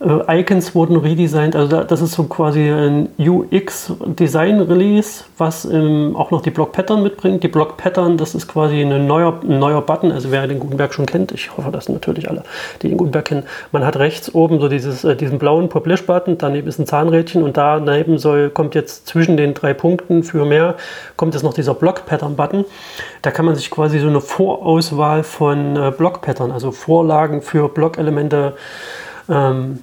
äh, 0.00 0.40
Icons 0.40 0.76
wurden 0.76 0.96
redesigned, 0.96 1.56
also 1.56 1.82
das 1.82 2.00
ist 2.00 2.12
so 2.12 2.22
quasi 2.24 2.70
ein 2.70 3.08
UX-Design-Release, 3.18 5.24
was 5.36 5.64
ähm, 5.64 6.14
auch 6.16 6.30
noch 6.30 6.40
die 6.40 6.50
Block-Pattern 6.50 7.02
mitbringt. 7.02 7.42
Die 7.42 7.48
Block-Pattern, 7.48 8.16
das 8.16 8.36
ist 8.36 8.46
quasi 8.46 8.80
ein 8.80 9.08
neuer, 9.08 9.40
ein 9.42 9.58
neuer 9.58 9.82
Button, 9.82 10.12
also 10.12 10.30
wer 10.30 10.46
den 10.46 10.60
Gutenberg 10.60 10.94
schon 10.94 11.06
kennt, 11.06 11.32
ich 11.32 11.56
hoffe, 11.56 11.72
das 11.72 11.86
sind 11.86 11.94
natürlich 11.94 12.30
alle, 12.30 12.44
die 12.80 12.88
den 12.88 12.96
Gutenberg 12.96 13.24
kennen. 13.24 13.42
Man 13.72 13.84
hat 13.84 13.96
rechts 13.96 14.32
oben 14.32 14.60
so 14.60 14.68
dieses, 14.68 15.02
äh, 15.02 15.16
diesen 15.16 15.40
blauen 15.40 15.68
Publish-Button, 15.68 16.38
daneben 16.38 16.68
ist 16.68 16.78
ein 16.78 16.86
Zahnrädchen 16.86 17.42
und 17.42 17.56
daneben 17.56 18.18
soll, 18.18 18.50
kommt 18.50 18.76
jetzt 18.76 19.08
zwischen 19.08 19.36
den 19.36 19.54
drei 19.54 19.74
Punkten 19.74 20.22
für 20.22 20.44
mehr, 20.44 20.76
kommt 21.16 21.34
jetzt 21.34 21.42
noch 21.42 21.54
dieser 21.54 21.74
Block-Pattern-Button. 21.74 22.64
Da 23.22 23.32
kann 23.32 23.46
man 23.46 23.56
sich 23.56 23.68
quasi 23.68 23.98
so 23.98 24.06
eine 24.06 24.20
Vorauswahl 24.20 25.24
von 25.24 25.76
äh, 25.76 25.90
Block-Pattern, 25.90 26.52
also 26.52 26.70
Vorlagen 26.70 27.42
für 27.42 27.68
Block-Elemente 27.68 28.54
ähm, 29.28 29.80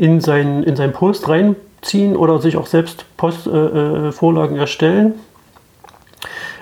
in, 0.00 0.20
sein, 0.22 0.62
in 0.62 0.76
seinen 0.76 0.94
Post 0.94 1.28
reinziehen 1.28 2.16
oder 2.16 2.40
sich 2.40 2.56
auch 2.56 2.66
selbst 2.66 3.04
Post, 3.18 3.46
äh, 3.46 3.50
äh, 3.50 4.12
Vorlagen 4.12 4.56
erstellen. 4.56 5.14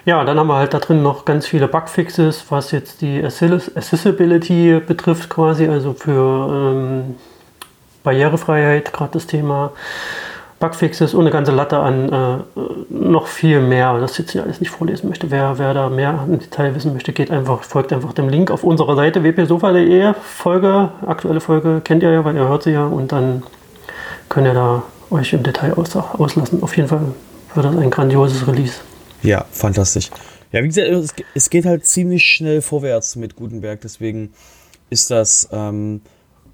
Ja, 0.05 0.25
dann 0.25 0.39
haben 0.39 0.49
wir 0.49 0.57
halt 0.57 0.75
da 0.75 0.81
drin 0.81 1.03
noch 1.03 1.25
ganz 1.25 1.47
viele 1.47 1.69
Bugfixes, 1.69 2.47
was 2.51 2.73
jetzt 2.73 3.01
die 3.01 3.23
Accessibility 3.23 4.81
betrifft 4.85 5.29
quasi, 5.29 5.69
also 5.69 5.93
für 5.93 6.49
ähm, 6.51 7.17
Barrierefreiheit, 8.03 8.93
gerade 8.93 9.13
das 9.13 9.27
Thema. 9.27 9.73
Bugfixes 10.61 11.15
und 11.15 11.21
eine 11.21 11.31
ganze 11.31 11.53
Latte 11.53 11.79
an 11.79 12.13
äh, 12.13 12.61
noch 12.91 13.29
viel 13.29 13.61
mehr, 13.61 13.99
das 14.01 14.19
jetzt 14.19 14.33
hier 14.33 14.43
alles 14.43 14.61
nicht 14.61 14.71
vorlesen 14.71 15.09
möchte. 15.09 15.31
Wer, 15.31 15.59
wer 15.59 15.73
da 15.73 15.89
mehr 15.89 16.25
im 16.27 16.39
Detail 16.41 16.75
wissen 16.75 16.93
möchte, 16.93 17.13
geht 17.13 17.31
einfach, 17.31 17.63
folgt 17.63 17.93
einfach 17.93 18.13
dem 18.13 18.29
Link 18.29 18.51
auf 18.51 18.65
unserer 18.65 18.97
Seite 18.97 19.23
wpsofa.de. 19.23 20.15
Folge, 20.21 20.91
aktuelle 21.07 21.41
Folge 21.41 21.81
kennt 21.85 22.03
ihr 22.03 22.11
ja, 22.11 22.25
weil 22.25 22.35
ihr 22.35 22.49
hört 22.49 22.65
sie 22.65 22.73
ja 22.73 22.87
und 22.87 23.13
dann 23.13 23.45
könnt 24.29 24.47
ihr 24.49 24.55
da 24.55 24.83
euch 25.11 25.33
im 25.33 25.43
Detail 25.45 25.75
aus, 25.75 25.95
auslassen. 25.95 26.63
Auf 26.63 26.77
jeden 26.77 26.89
Fall 26.89 27.03
wird 27.55 27.67
das 27.67 27.77
ein 27.77 27.91
grandioses 27.91 28.47
Release. 28.47 28.81
Ja, 29.23 29.45
fantastisch. 29.51 30.11
Ja, 30.51 30.63
wie 30.63 30.69
gesagt, 30.69 31.25
es 31.35 31.51
geht 31.51 31.67
halt 31.67 31.85
ziemlich 31.85 32.25
schnell 32.25 32.63
vorwärts 32.63 33.17
mit 33.17 33.37
Gutenberg, 33.37 33.81
deswegen 33.81 34.33
ist 34.91 35.11
das 35.11 35.49
ähm, 35.53 36.01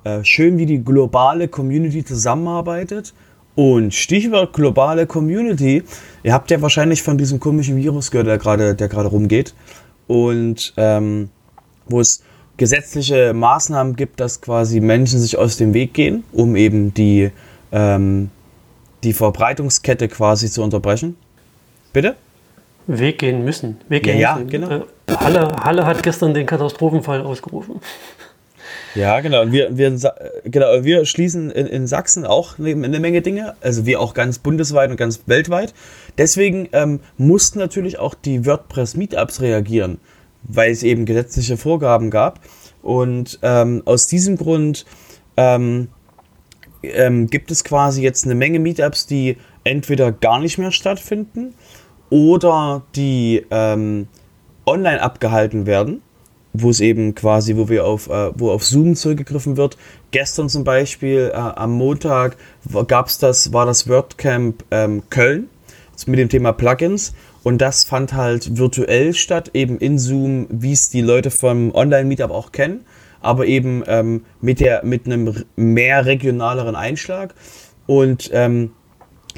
äh, 0.03 0.25
schön, 0.25 0.59
wie 0.59 0.67
die 0.67 0.83
globale 0.83 1.49
Community 1.49 2.05
zusammenarbeitet. 2.05 3.15
Und 3.55 3.95
Stichwort 3.95 4.53
globale 4.53 5.07
Community, 5.07 5.85
ihr 6.23 6.33
habt 6.33 6.51
ja 6.51 6.61
wahrscheinlich 6.61 7.03
von 7.03 7.19
diesem 7.19 7.39
komischen 7.39 7.77
Virus 7.77 8.11
gehört, 8.11 8.27
der 8.27 8.39
gerade 8.39 8.75
der 8.75 8.89
gerade 8.89 9.09
rumgeht. 9.09 9.55
Und 10.07 10.75
ähm, 10.77 11.31
wo 11.87 12.01
es 12.01 12.23
gesetzliche 12.57 13.33
Maßnahmen 13.33 13.97
gibt, 13.97 14.21
dass 14.21 14.41
quasi 14.41 14.81
Menschen 14.81 15.19
sich 15.21 15.39
aus 15.39 15.57
dem 15.57 15.75
Weg 15.75 15.95
gehen, 15.95 16.25
um 16.33 16.57
eben 16.57 16.95
die, 16.95 17.31
ähm, 17.73 18.31
die 19.03 19.13
Verbreitungskette 19.13 20.09
quasi 20.09 20.51
zu 20.51 20.63
unterbrechen. 20.63 21.17
Bitte? 21.93 22.17
Weg 22.87 23.19
gehen 23.19 23.45
müssen. 23.45 23.79
Weg 23.89 24.03
gehen 24.05 24.19
ja, 24.19 24.37
müssen. 24.37 24.51
ja, 24.51 24.59
genau. 24.59 24.85
Äh, 25.07 25.17
Halle, 25.17 25.57
Halle 25.57 25.87
hat 25.87 26.03
gestern 26.03 26.35
den 26.35 26.47
Katastrophenfall 26.47 27.23
ausgerufen. 27.23 27.81
Ja, 28.95 29.21
genau. 29.21 29.43
Und 29.43 29.53
wir, 29.53 29.77
wir, 29.77 29.99
genau, 30.45 30.85
wir 30.85 31.05
schließen 31.05 31.51
in, 31.51 31.67
in 31.67 31.87
Sachsen 31.87 32.25
auch 32.25 32.59
eine, 32.59 32.75
Menge 33.01 33.23
Dinge, 33.23 33.55
also 33.61 33.87
wir 33.87 34.01
auch 34.01 34.15
ganz 34.15 34.39
bundesweit 34.39 34.91
und 34.91 34.97
ganz 34.97 35.23
weltweit. 35.27 35.75
Deswegen 36.17 36.69
ähm, 36.73 37.01
mussten 37.19 37.59
natürlich 37.59 37.99
auch 37.99 38.15
die 38.15 38.47
WordPress-Meetups 38.47 39.41
reagieren, 39.41 39.99
weil 40.45 40.71
es 40.71 40.83
eben 40.85 41.07
gesetzliche 41.07 41.57
Vorgaben 41.57 42.11
gab. 42.11 42.41
Und 42.83 43.41
ähm, 43.43 43.83
aus 43.85 44.07
diesem 44.07 44.37
Grund 44.37 44.85
ähm, 45.37 45.89
ähm 46.83 47.27
gibt 47.27 47.51
es 47.51 47.65
quasi 47.65 48.03
jetzt 48.03 48.25
eine 48.27 48.37
Menge 48.37 48.61
Meetups, 48.61 49.07
die 49.07 49.39
entweder 49.65 50.13
gar 50.13 50.39
nicht 50.39 50.59
mehr 50.59 50.71
stattfinden 50.71 51.55
oder 52.11 52.83
die 52.95 53.45
ähm, 53.51 54.07
online 54.67 55.03
abgehalten 55.03 55.67
werden, 55.67 56.03
wo 56.55 56.71
es 56.71 56.81
eben 56.81 57.15
quasi, 57.15 57.57
wo 57.57 57.69
wir 57.69 57.85
auf, 57.85 58.09
äh, 58.09 58.31
wo 58.39 58.51
auf 58.51 58.65
Zoom 58.65 58.95
zurückgegriffen 58.95 59.57
wird. 59.59 59.77
Gestern 60.13 60.49
zum 60.49 60.65
Beispiel 60.65 61.31
äh, 61.35 61.37
am 61.37 61.73
Montag 61.73 62.37
gab's 62.87 63.19
das, 63.19 63.53
war 63.53 63.67
das 63.67 63.89
WordCamp 63.89 64.65
ähm, 64.71 65.03
Köln 65.11 65.49
mit 66.07 66.19
dem 66.19 66.29
Thema 66.29 66.53
Plugins 66.53 67.15
und 67.45 67.59
das 67.59 67.85
fand 67.85 68.15
halt 68.15 68.57
virtuell 68.57 69.15
statt, 69.15 69.51
eben 69.53 69.79
in 69.79 69.99
Zoom, 69.99 70.47
wie 70.49 70.73
es 70.73 70.89
die 70.89 71.03
Leute 71.03 71.31
vom 71.31 71.75
Online-Meetup 71.75 72.31
auch 72.31 72.53
kennen, 72.53 72.85
aber 73.21 73.47
eben 73.47 73.83
ähm, 73.87 74.25
mit, 74.41 74.61
der, 74.61 74.85
mit 74.85 75.07
einem 75.07 75.45
mehr 75.55 76.07
regionaleren 76.07 76.75
Einschlag. 76.75 77.35
Und 77.87 78.31
ähm, 78.33 78.73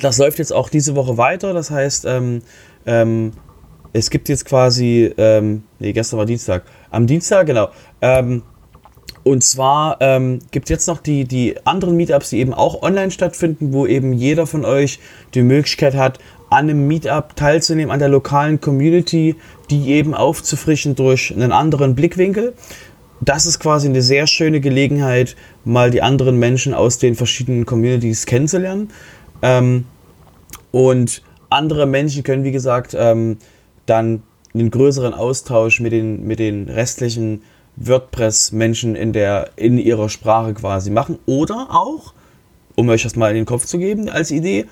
das 0.00 0.18
läuft 0.18 0.38
jetzt 0.38 0.52
auch 0.52 0.68
diese 0.68 0.94
Woche 0.94 1.18
weiter. 1.18 1.52
Das 1.52 1.70
heißt, 1.70 2.04
ähm, 2.04 2.42
ähm, 2.86 3.32
es 3.92 4.10
gibt 4.10 4.28
jetzt 4.28 4.44
quasi, 4.44 5.12
ähm, 5.16 5.64
nee, 5.78 5.92
gestern 5.92 6.18
war 6.18 6.26
Dienstag. 6.26 6.64
Am 6.90 7.06
Dienstag, 7.06 7.46
genau. 7.46 7.68
Ähm, 8.00 8.42
und 9.26 9.42
zwar 9.42 9.96
ähm, 10.00 10.38
gibt 10.52 10.66
es 10.66 10.70
jetzt 10.70 10.86
noch 10.86 10.98
die, 10.98 11.24
die 11.24 11.56
anderen 11.64 11.96
Meetups, 11.96 12.30
die 12.30 12.38
eben 12.38 12.54
auch 12.54 12.82
online 12.82 13.10
stattfinden, 13.10 13.72
wo 13.72 13.84
eben 13.84 14.12
jeder 14.12 14.46
von 14.46 14.64
euch 14.64 15.00
die 15.34 15.42
Möglichkeit 15.42 15.96
hat, 15.96 16.20
an 16.48 16.70
einem 16.70 16.86
Meetup 16.86 17.34
teilzunehmen, 17.34 17.90
an 17.90 17.98
der 17.98 18.08
lokalen 18.08 18.60
Community, 18.60 19.34
die 19.68 19.90
eben 19.90 20.14
aufzufrischen 20.14 20.94
durch 20.94 21.34
einen 21.34 21.50
anderen 21.50 21.96
Blickwinkel. 21.96 22.54
Das 23.20 23.46
ist 23.46 23.58
quasi 23.58 23.88
eine 23.88 24.00
sehr 24.00 24.28
schöne 24.28 24.60
Gelegenheit, 24.60 25.34
mal 25.64 25.90
die 25.90 26.02
anderen 26.02 26.38
Menschen 26.38 26.72
aus 26.72 26.98
den 26.98 27.16
verschiedenen 27.16 27.66
Communities 27.66 28.26
kennenzulernen. 28.26 28.90
Ähm, 29.42 29.86
und 30.70 31.22
andere 31.50 31.86
Menschen 31.86 32.22
können, 32.22 32.44
wie 32.44 32.52
gesagt, 32.52 32.94
ähm, 32.96 33.38
dann 33.86 34.22
einen 34.58 34.70
größeren 34.70 35.14
Austausch 35.14 35.80
mit 35.80 35.92
den, 35.92 36.26
mit 36.26 36.38
den 36.38 36.68
restlichen 36.68 37.42
WordPress-Menschen 37.76 38.96
in, 38.96 39.14
in 39.56 39.78
ihrer 39.78 40.08
Sprache 40.08 40.54
quasi 40.54 40.90
machen. 40.90 41.18
Oder 41.26 41.68
auch, 41.70 42.14
um 42.74 42.88
euch 42.88 43.02
das 43.02 43.16
mal 43.16 43.30
in 43.30 43.36
den 43.36 43.46
Kopf 43.46 43.66
zu 43.66 43.78
geben 43.78 44.08
als 44.08 44.30
Idee, 44.30 44.66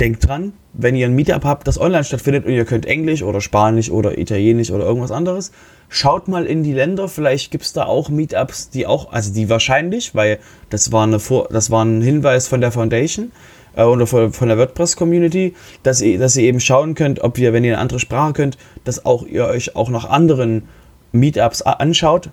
denkt 0.00 0.26
dran, 0.26 0.52
wenn 0.72 0.96
ihr 0.96 1.06
ein 1.06 1.14
Meetup 1.14 1.44
habt, 1.44 1.68
das 1.68 1.80
online 1.80 2.04
stattfindet 2.04 2.46
und 2.46 2.52
ihr 2.52 2.64
könnt 2.64 2.86
Englisch 2.86 3.22
oder 3.22 3.40
Spanisch 3.40 3.90
oder 3.90 4.18
Italienisch 4.18 4.70
oder 4.70 4.84
irgendwas 4.84 5.10
anderes, 5.10 5.52
schaut 5.88 6.28
mal 6.28 6.46
in 6.46 6.62
die 6.62 6.72
Länder, 6.72 7.08
vielleicht 7.08 7.50
gibt 7.50 7.64
es 7.64 7.72
da 7.72 7.84
auch 7.84 8.08
Meetups, 8.08 8.70
die 8.70 8.86
auch, 8.86 9.12
also 9.12 9.32
die 9.32 9.48
wahrscheinlich, 9.48 10.14
weil 10.14 10.38
das 10.70 10.90
war, 10.92 11.04
eine 11.04 11.20
Vor 11.20 11.48
das 11.50 11.70
war 11.70 11.84
ein 11.84 12.00
Hinweis 12.00 12.48
von 12.48 12.60
der 12.60 12.72
Foundation, 12.72 13.32
äh, 13.76 13.82
oder 13.82 14.06
von, 14.06 14.32
von 14.32 14.48
der 14.48 14.58
WordPress-Community, 14.58 15.54
dass 15.82 16.00
ihr, 16.00 16.18
dass 16.18 16.36
ihr 16.36 16.44
eben 16.44 16.60
schauen 16.60 16.94
könnt, 16.94 17.20
ob 17.20 17.38
ihr, 17.38 17.52
wenn 17.52 17.64
ihr 17.64 17.74
eine 17.74 17.82
andere 17.82 17.98
Sprache 17.98 18.32
könnt, 18.32 18.58
dass 18.84 19.04
auch 19.04 19.24
ihr 19.24 19.46
euch 19.46 19.76
auch 19.76 19.88
nach 19.88 20.08
anderen 20.08 20.68
Meetups 21.12 21.62
anschaut, 21.62 22.30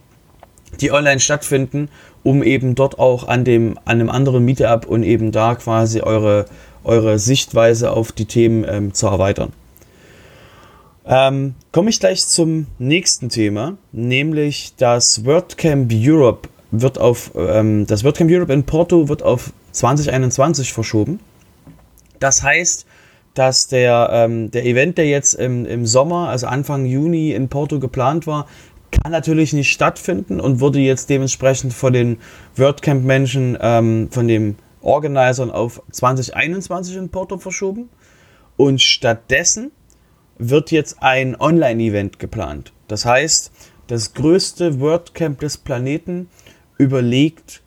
die 0.82 0.92
online 0.92 1.20
stattfinden, 1.20 1.90
um 2.24 2.44
eben 2.44 2.76
dort 2.76 3.00
auch 3.00 3.28
an 3.28 3.44
dem 3.44 3.78
an 3.86 4.00
einem 4.00 4.10
anderen 4.10 4.46
Meetup 4.46 4.86
und 4.86 5.04
eben 5.04 5.32
da 5.32 5.56
quasi 5.56 6.02
eure, 6.02 6.46
eure 6.84 7.20
Sichtweise 7.20 7.92
auf 7.92 8.12
die 8.12 8.26
Themen 8.26 8.66
ähm, 8.68 8.94
zu 8.94 9.08
erweitern. 9.08 9.52
Ähm, 11.06 11.56
Komme 11.72 11.90
ich 11.90 12.00
gleich 12.00 12.28
zum 12.28 12.68
nächsten 12.78 13.30
Thema, 13.30 13.78
nämlich 13.92 14.74
das 14.78 15.26
WordCamp 15.26 15.92
Europe 15.94 16.50
wird 16.72 17.00
auf 17.00 17.32
ähm, 17.36 17.88
das 17.88 18.04
WordCamp 18.04 18.30
Europe 18.32 18.54
in 18.54 18.64
Porto 18.64 19.10
wird 19.10 19.24
auf 19.24 19.52
2021 19.72 20.72
verschoben. 20.72 21.20
Das 22.20 22.44
heißt, 22.44 22.86
dass 23.34 23.68
der, 23.68 24.10
ähm, 24.12 24.52
der 24.52 24.66
Event, 24.66 24.98
der 24.98 25.08
jetzt 25.08 25.34
im, 25.36 25.66
im 25.66 25.86
Sommer, 25.86 26.30
also 26.30 26.48
Anfang 26.48 26.86
Juni 26.86 27.32
in 27.32 27.48
Porto 27.48 27.80
geplant 27.80 28.28
war, 28.28 28.48
kann 28.92 29.12
natürlich 29.12 29.54
nicht 29.54 29.72
stattfinden 29.72 30.40
und 30.40 30.60
wurde 30.60 30.80
jetzt 30.80 31.10
dementsprechend 31.10 31.74
von 31.74 31.94
den 31.94 32.18
WordCamp-Menschen, 32.56 33.58
ähm, 33.62 34.10
von 34.12 34.28
den 34.28 34.58
Organisern 34.82 35.52
auf 35.52 35.82
2021 35.92 36.96
in 36.98 37.10
Porto 37.10 37.38
verschoben. 37.38 37.90
Und 38.58 38.82
stattdessen 38.82 39.72
wird 40.38 40.72
jetzt 40.72 40.98
ein 41.02 41.40
Online-Event 41.40 42.20
geplant. 42.20 42.74
Das 42.88 43.06
heißt, 43.06 43.52
das 43.88 44.14
größte 44.14 44.80
WordCamp 44.80 45.40
des 45.40 45.58
Planeten 45.58 46.30
überlegt, 46.78 47.62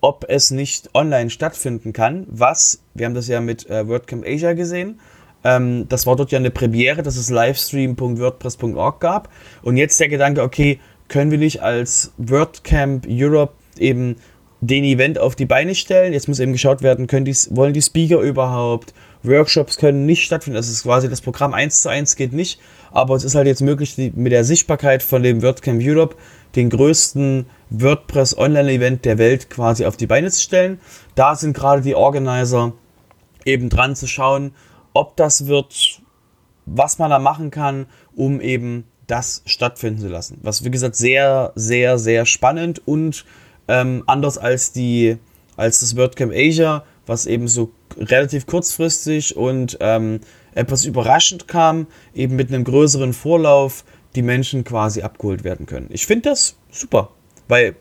ob 0.00 0.26
es 0.28 0.50
nicht 0.50 0.90
online 0.94 1.30
stattfinden 1.30 1.92
kann, 1.92 2.26
was, 2.28 2.82
wir 2.94 3.06
haben 3.06 3.14
das 3.14 3.28
ja 3.28 3.40
mit 3.40 3.68
äh, 3.68 3.88
WordCamp 3.88 4.24
Asia 4.26 4.52
gesehen, 4.52 5.00
ähm, 5.44 5.86
das 5.88 6.06
war 6.06 6.16
dort 6.16 6.32
ja 6.32 6.38
eine 6.38 6.50
Premiere, 6.50 7.02
dass 7.02 7.16
es 7.16 7.30
livestream.wordpress.org 7.30 9.00
gab 9.00 9.28
und 9.62 9.76
jetzt 9.76 9.98
der 10.00 10.08
Gedanke, 10.08 10.42
okay, 10.42 10.80
können 11.08 11.30
wir 11.30 11.38
nicht 11.38 11.62
als 11.62 12.12
WordCamp 12.18 13.06
Europe 13.08 13.54
eben 13.78 14.16
den 14.60 14.84
Event 14.84 15.18
auf 15.18 15.36
die 15.36 15.46
Beine 15.46 15.74
stellen. 15.74 16.12
Jetzt 16.12 16.28
muss 16.28 16.40
eben 16.40 16.52
geschaut 16.52 16.82
werden, 16.82 17.06
können 17.06 17.24
die, 17.24 17.36
wollen 17.50 17.72
die 17.72 17.82
Speaker 17.82 18.20
überhaupt? 18.20 18.94
Workshops 19.22 19.76
können 19.76 20.06
nicht 20.06 20.24
stattfinden. 20.24 20.56
Das 20.56 20.68
ist 20.68 20.84
quasi 20.84 21.08
das 21.08 21.20
Programm 21.20 21.52
1 21.52 21.82
zu 21.82 21.88
1 21.88 22.16
geht 22.16 22.32
nicht. 22.32 22.60
Aber 22.92 23.14
es 23.14 23.24
ist 23.24 23.34
halt 23.34 23.46
jetzt 23.46 23.60
möglich, 23.60 23.94
die, 23.94 24.12
mit 24.14 24.32
der 24.32 24.44
Sichtbarkeit 24.44 25.02
von 25.02 25.22
dem 25.22 25.42
WordCamp 25.42 25.80
Europe 25.82 26.16
den 26.56 26.70
größten 26.70 27.46
WordPress 27.70 28.36
Online-Event 28.36 29.04
der 29.04 29.18
Welt 29.18 29.50
quasi 29.50 29.84
auf 29.84 29.96
die 29.96 30.06
Beine 30.06 30.30
zu 30.30 30.40
stellen. 30.40 30.80
Da 31.14 31.34
sind 31.36 31.54
gerade 31.54 31.82
die 31.82 31.94
Organizer 31.94 32.72
eben 33.44 33.68
dran 33.68 33.94
zu 33.94 34.06
schauen, 34.06 34.52
ob 34.92 35.16
das 35.16 35.46
wird, 35.46 36.00
was 36.64 36.98
man 36.98 37.10
da 37.10 37.18
machen 37.18 37.50
kann, 37.50 37.86
um 38.14 38.40
eben 38.40 38.84
das 39.06 39.42
stattfinden 39.46 40.00
zu 40.00 40.08
lassen. 40.08 40.38
Was 40.42 40.64
wie 40.64 40.70
gesagt 40.70 40.96
sehr, 40.96 41.52
sehr, 41.54 41.98
sehr 41.98 42.26
spannend 42.26 42.82
und 42.86 43.24
ähm, 43.68 44.02
anders 44.06 44.38
als 44.38 44.72
die, 44.72 45.18
als 45.56 45.80
das 45.80 45.96
WordCamp 45.96 46.32
Asia, 46.34 46.84
was 47.06 47.26
eben 47.26 47.46
so 47.46 47.70
relativ 47.98 48.46
kurzfristig 48.46 49.36
und 49.36 49.78
ähm, 49.80 50.20
etwas 50.54 50.84
überraschend 50.84 51.46
kam, 51.46 51.86
eben 52.14 52.36
mit 52.36 52.48
einem 52.48 52.64
größeren 52.64 53.12
Vorlauf 53.12 53.84
die 54.16 54.22
Menschen 54.22 54.64
quasi 54.64 55.02
abgeholt 55.02 55.44
werden 55.44 55.66
können. 55.66 55.86
Ich 55.90 56.06
finde 56.06 56.30
das 56.30 56.56
super, 56.70 57.10
weil 57.48 57.76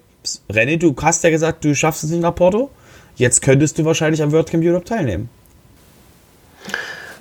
René, 0.49 0.77
du 0.77 0.95
hast 1.01 1.23
ja 1.23 1.29
gesagt, 1.29 1.63
du 1.63 1.75
schaffst 1.75 2.03
es 2.03 2.09
nicht 2.09 2.21
nach 2.21 2.35
Porto. 2.35 2.69
Jetzt 3.15 3.41
könntest 3.41 3.77
du 3.77 3.85
wahrscheinlich 3.85 4.21
am 4.21 4.31
WordCamp 4.31 4.63
Europe 4.63 4.85
teilnehmen. 4.85 5.29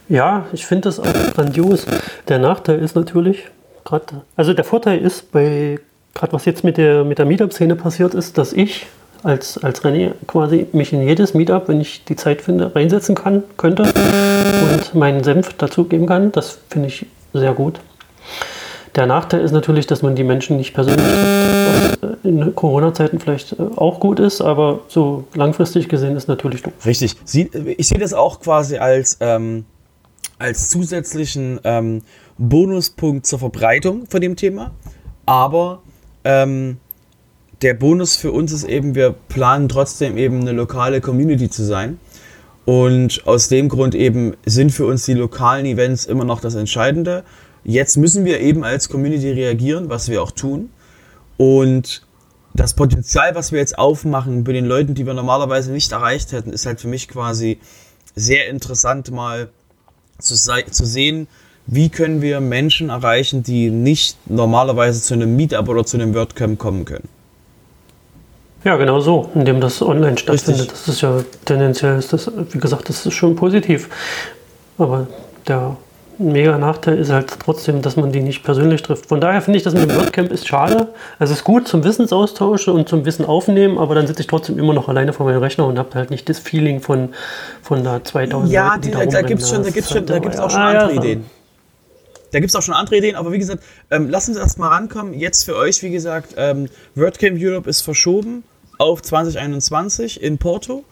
Ja, 0.09 0.47
ich 0.52 0.66
finde 0.66 0.88
das 0.88 0.99
auch 0.99 1.12
grandios. 1.35 1.87
Der 2.28 2.38
Nachteil 2.38 2.80
ist 2.80 2.94
natürlich, 2.94 3.44
gerade, 3.85 4.23
also 4.37 4.52
der 4.52 4.64
Vorteil 4.64 4.99
ist 4.99 5.33
bei, 5.33 5.78
gerade 6.14 6.33
was 6.33 6.44
jetzt 6.44 6.64
mit 6.64 6.76
der, 6.76 7.04
mit 7.04 7.18
der 7.18 7.26
Meetup-Szene 7.26 7.76
passiert 7.76 8.14
ist, 8.14 8.37
dass 8.37 8.52
ich 8.52 8.87
als, 9.23 9.56
als 9.59 9.83
René 9.83 10.12
quasi 10.26 10.66
mich 10.73 10.92
in 10.92 11.06
jedes 11.06 11.33
Meetup, 11.33 11.68
wenn 11.68 11.80
ich 11.80 12.04
die 12.04 12.16
Zeit 12.16 12.42
finde, 12.42 12.75
reinsetzen 12.75 13.14
kann, 13.14 13.42
könnte 13.56 13.85
und 13.85 14.94
meinen 14.94 15.25
Senf 15.25 15.54
dazugeben 15.54 16.06
kann. 16.06 16.33
Das 16.33 16.59
finde 16.68 16.88
ich 16.88 17.06
sehr 17.33 17.54
gut. 17.54 17.80
Der 18.95 19.07
Nachteil 19.07 19.41
ist 19.41 19.51
natürlich, 19.51 19.87
dass 19.87 20.03
man 20.03 20.15
die 20.15 20.23
Menschen 20.23 20.57
nicht 20.57 20.73
persönlich 20.73 21.05
trifft, 21.05 22.03
was 22.03 22.11
äh, 22.11 22.29
in 22.29 22.55
Corona-Zeiten 22.55 23.19
vielleicht 23.19 23.53
äh, 23.53 23.63
auch 23.77 23.99
gut 23.99 24.21
ist, 24.21 24.41
aber 24.41 24.81
so 24.89 25.25
langfristig 25.35 25.89
gesehen 25.89 26.17
ist 26.17 26.29
natürlich 26.29 26.63
doof. 26.63 26.73
Richtig. 26.87 27.17
Ich 27.77 27.89
sehe 27.89 27.99
das 27.99 28.15
auch 28.15 28.41
quasi 28.41 28.79
als, 28.79 29.19
ähm, 29.21 29.65
als 30.39 30.69
zusätzlichen 30.69 31.59
ähm, 31.65 32.03
Bonuspunkt 32.39 33.27
zur 33.27 33.41
Verbreitung 33.41 34.07
von 34.09 34.21
dem 34.21 34.37
Thema. 34.37 34.71
Aber 35.27 35.83
ähm, 36.25 36.79
der 37.63 37.75
Bonus 37.75 38.17
für 38.17 38.31
uns 38.31 38.53
ist 38.53 38.65
eben, 38.65 38.95
wir 38.95 39.15
planen 39.29 39.69
trotzdem 39.69 40.17
eben 40.17 40.43
eine 40.43 40.53
lokale 40.53 41.01
Community 41.01 41.51
zu 41.51 41.65
sein. 41.65 41.99
Und 42.65 43.27
aus 43.27 43.49
dem 43.49 43.69
Grund 43.69 43.95
eben 43.95 44.35
sind 44.47 44.71
für 44.71 44.87
uns 44.87 45.05
die 45.05 45.15
lokalen 45.15 45.67
Events 45.67 46.07
immer 46.07 46.25
noch 46.25 46.41
das 46.41 46.55
Entscheidende. 46.55 47.25
Jetzt 47.64 47.97
müssen 47.97 48.25
wir 48.25 48.40
eben 48.40 48.62
als 48.62 48.88
Community 48.88 49.30
reagieren, 49.30 49.88
was 49.88 50.09
wir 50.09 50.23
auch 50.23 50.30
tun. 50.30 50.71
Und 51.38 52.06
das 52.52 52.75
Potenzial, 52.75 53.35
was 53.35 53.50
wir 53.50 53.59
jetzt 53.59 53.78
aufmachen 53.78 54.44
bei 54.44 54.52
den 54.52 54.66
Leuten, 54.66 54.94
die 54.94 55.06
wir 55.06 55.14
normalerweise 55.14 55.73
nicht 55.73 55.90
erreicht 55.90 56.33
hätten, 56.33 56.52
ist 56.52 56.66
halt 56.66 56.80
für 56.80 56.88
mich 56.88 57.09
quasi 57.09 57.59
sehr 58.14 58.49
interessant 58.49 59.11
mal 59.11 59.49
zu, 60.18 60.35
zu 60.37 60.85
sehen, 60.85 61.26
wie 61.66 61.88
können 61.88 62.23
wir 62.23 62.40
Menschen 62.40 62.90
erreichen, 62.90 63.42
die 63.42 63.71
nicht 63.71 64.18
normalerweise 64.26 65.00
zu 65.00 65.14
einem 65.14 65.35
Meetup 65.35 65.68
oder 65.68 65.85
zu 65.85 65.97
einem 65.97 66.14
WordCamp 66.14 66.59
kommen 66.59 66.85
können. 66.85 67.09
Ja, 68.64 68.76
genau 68.76 69.00
so, 69.00 69.30
indem 69.35 69.61
das 69.61 69.83
online 69.83 70.16
stattfindet. 70.16 70.62
Richtig. 70.62 70.78
Das 70.78 70.88
ist 70.88 71.00
ja 71.00 71.25
tendenziell, 71.44 71.99
ist 71.99 72.12
das, 72.12 72.30
wie 72.50 72.59
gesagt, 72.59 72.88
das 72.88 73.04
ist 73.04 73.14
schon 73.14 73.37
positiv. 73.37 73.88
Aber 74.78 75.06
der 75.47 75.76
mega 76.18 76.59
Nachteil 76.59 76.99
ist 76.99 77.11
halt 77.11 77.38
trotzdem, 77.40 77.83
dass 77.83 77.97
man 77.97 78.12
die 78.12 78.21
nicht 78.21 78.42
persönlich 78.42 78.83
trifft. 78.83 79.06
Von 79.06 79.21
daher 79.21 79.42
finde 79.42 79.59
ich 79.59 79.62
das 79.62 79.75
mit 79.75 79.90
dem 79.90 79.97
WordCamp 79.97 80.30
ist 80.33 80.47
schade. 80.47 80.88
Es 81.18 81.30
ist 81.30 81.44
gut 81.44 81.68
zum 81.68 81.85
Wissensaustausch 81.85 82.68
und 82.68 82.88
zum 82.88 83.04
Wissen 83.04 83.25
aufnehmen, 83.25 83.78
aber 83.78 83.94
dann 83.94 84.06
sitze 84.06 84.23
ich 84.23 84.26
trotzdem 84.26 84.59
immer 84.59 84.75
noch 84.75 84.88
alleine 84.88 85.12
vor 85.12 85.26
meinem 85.26 85.40
Rechner 85.40 85.66
und 85.66 85.78
habe 85.78 85.94
halt 85.94 86.11
nicht 86.11 86.28
das 86.28 86.38
Feeling 86.38 86.80
von, 86.80 87.11
von 87.62 87.85
da 87.85 88.02
2000 88.02 88.52
Ja, 88.52 88.75
Leuten, 88.75 88.83
die 88.83 88.90
da, 88.90 89.06
da 89.06 89.23
gibt 89.23 89.42
es 89.42 89.50
schon, 89.50 89.62
da 89.62 89.71
gibt's 89.71 89.90
schon, 89.90 90.06
da 90.06 90.18
gibt's 90.18 90.38
auch 90.38 90.50
schon 90.50 90.61
ah, 90.61 90.71
andere 90.71 90.94
ja, 90.94 91.00
Ideen. 91.00 91.25
Da 92.33 92.40
gibt 92.40 92.50
es 92.50 92.56
auch 92.56 92.62
schon 92.62 92.75
andere 92.75 92.97
Ideen, 92.97 93.14
aber 93.14 93.30
wie 93.30 93.38
gesagt, 93.38 93.62
ähm, 93.90 94.11
lassen 94.11 94.35
Sie 94.35 94.40
erst 94.40 94.59
mal 94.59 94.68
rankommen. 94.68 95.14
Jetzt 95.14 95.44
für 95.44 95.56
euch, 95.56 95.83
wie 95.83 95.90
gesagt, 95.90 96.35
ähm, 96.37 96.68
WordCamp 96.97 97.38
Europe 97.40 97.71
ist 97.71 97.83
verschoben 97.83 98.42
auf 98.78 99.02
2021 99.02 100.23
in 100.23 100.38
Porto, 100.38 100.85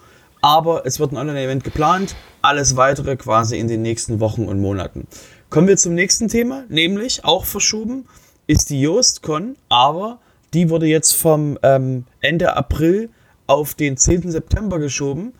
aber 0.43 0.85
es 0.85 0.99
wird 0.99 1.13
ein 1.13 1.17
Online-Event 1.17 1.63
geplant. 1.63 2.15
Alles 2.41 2.75
weitere 2.75 3.15
quasi 3.15 3.57
in 3.57 3.69
den 3.69 3.81
nächsten 3.81 4.19
Wochen 4.19 4.45
und 4.45 4.59
Monaten. 4.59 5.07
Kommen 5.49 5.69
wir 5.69 5.77
zum 5.77 5.95
nächsten 5.95 6.27
Thema, 6.27 6.65
nämlich 6.67 7.23
auch 7.23 7.45
verschoben 7.45 8.05
ist 8.45 8.69
die 8.69 8.81
JoostCon, 8.81 9.55
aber 9.69 10.19
die 10.53 10.69
wurde 10.69 10.85
jetzt 10.85 11.13
vom 11.13 11.57
ähm, 11.63 12.03
Ende 12.19 12.57
April 12.57 13.09
auf 13.47 13.73
den 13.73 13.95
10. 13.95 14.31
September 14.31 14.79
geschoben, 14.79 15.31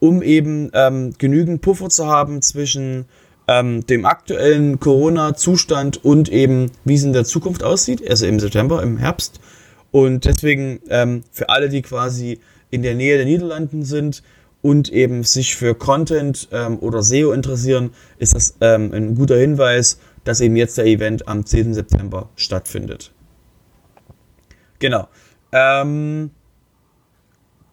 um 0.00 0.22
eben 0.22 0.70
ähm, 0.72 1.12
genügend 1.18 1.60
Puffer 1.60 1.90
zu 1.90 2.06
haben 2.06 2.40
zwischen 2.40 3.04
ähm, 3.48 3.84
dem 3.86 4.06
aktuellen 4.06 4.80
Corona-Zustand 4.80 6.02
und 6.02 6.30
eben, 6.30 6.70
wie 6.84 6.94
es 6.94 7.04
in 7.04 7.12
der 7.12 7.26
Zukunft 7.26 7.62
aussieht, 7.62 8.08
also 8.08 8.24
im 8.24 8.40
September, 8.40 8.82
im 8.82 8.96
Herbst. 8.96 9.40
Und 9.90 10.24
deswegen 10.24 10.80
ähm, 10.88 11.22
für 11.32 11.50
alle, 11.50 11.68
die 11.68 11.82
quasi 11.82 12.40
in 12.70 12.82
der 12.82 12.94
Nähe 12.94 13.18
der 13.18 13.26
Niederlanden 13.26 13.84
sind 13.84 14.22
und 14.62 14.90
eben 14.92 15.22
sich 15.22 15.56
für 15.56 15.74
Content 15.74 16.48
ähm, 16.52 16.78
oder 16.80 17.02
SEO 17.02 17.32
interessieren, 17.32 17.90
ist 18.18 18.34
das 18.34 18.56
ähm, 18.60 18.92
ein 18.92 19.14
guter 19.14 19.36
Hinweis, 19.36 19.98
dass 20.24 20.40
eben 20.40 20.56
jetzt 20.56 20.78
der 20.78 20.86
Event 20.86 21.28
am 21.28 21.46
10. 21.46 21.74
September 21.74 22.28
stattfindet. 22.36 23.12
Genau. 24.78 25.08
Ähm, 25.52 26.30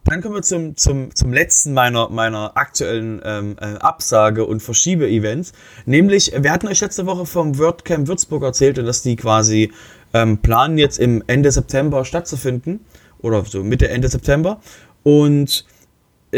dann 0.06 0.22
kommen 0.22 0.36
wir 0.36 0.44
zum, 0.44 0.78
zum, 0.78 1.14
zum 1.16 1.34
letzten 1.34 1.74
meiner, 1.74 2.10
meiner 2.10 2.56
aktuellen 2.56 3.22
ähm, 3.26 3.56
äh, 3.60 3.78
Absage- 3.78 4.46
und 4.46 4.62
Verschiebe-Events. 4.62 5.52
Nämlich, 5.88 6.32
wir 6.38 6.52
hatten 6.52 6.68
euch 6.68 6.82
letzte 6.82 7.08
Woche 7.08 7.26
vom 7.26 7.58
WordCamp 7.58 8.08
Würzburg 8.08 8.44
erzählt 8.44 8.78
dass 8.78 9.02
die 9.02 9.16
quasi 9.16 9.74
ähm, 10.14 10.38
planen, 10.38 10.78
jetzt 10.78 11.00
im 11.00 11.24
Ende 11.26 11.52
September 11.52 12.06
stattzufinden. 12.06 12.82
Oder 13.20 13.44
so 13.46 13.64
Mitte, 13.64 13.90
Ende 13.90 14.08
September. 14.08 14.62
Und 15.02 15.66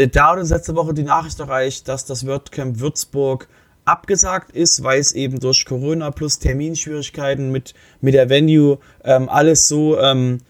da 0.06 0.32
hat 0.32 0.38
uns 0.38 0.50
letzte 0.50 0.76
Woche 0.76 0.94
die 0.94 1.02
Nachricht 1.02 1.40
erreicht, 1.40 1.88
dass 1.88 2.04
das 2.04 2.26
WordCamp 2.26 2.78
Würzburg 2.78 3.48
abgesagt 3.84 4.52
ist, 4.52 4.82
weil 4.82 5.00
es 5.00 5.12
eben 5.12 5.40
durch 5.40 5.64
Corona 5.64 6.10
plus 6.10 6.38
Terminschwierigkeiten 6.38 7.50
mit, 7.50 7.74
mit 8.00 8.14
der 8.14 8.28
Venue 8.28 8.78
ähm, 9.02 9.28
alles 9.28 9.66
so 9.66 9.98
ähm, 9.98 10.40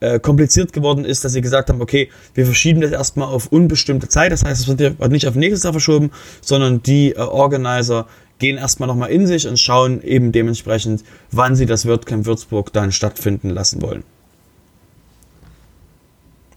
äh, 0.00 0.20
kompliziert 0.20 0.72
geworden 0.72 1.04
ist, 1.04 1.24
dass 1.24 1.32
sie 1.32 1.40
gesagt 1.40 1.70
haben, 1.70 1.82
okay, 1.82 2.08
wir 2.34 2.46
verschieben 2.46 2.80
das 2.80 2.92
erstmal 2.92 3.28
auf 3.28 3.48
unbestimmte 3.48 4.08
Zeit. 4.08 4.30
Das 4.30 4.44
heißt, 4.44 4.60
es 4.60 4.68
wird 4.68 5.10
nicht 5.10 5.26
auf 5.26 5.34
nächstes 5.34 5.64
Jahr 5.64 5.72
verschoben, 5.72 6.12
sondern 6.40 6.82
die 6.82 7.12
äh, 7.12 7.18
Organizer 7.18 8.06
gehen 8.38 8.56
erstmal 8.56 8.86
nochmal 8.86 9.10
in 9.10 9.26
sich 9.26 9.48
und 9.48 9.58
schauen 9.58 10.00
eben 10.02 10.30
dementsprechend, 10.30 11.02
wann 11.32 11.56
sie 11.56 11.66
das 11.66 11.84
WordCamp 11.84 12.26
Würzburg 12.26 12.72
dann 12.72 12.92
stattfinden 12.92 13.50
lassen 13.50 13.82
wollen. 13.82 14.04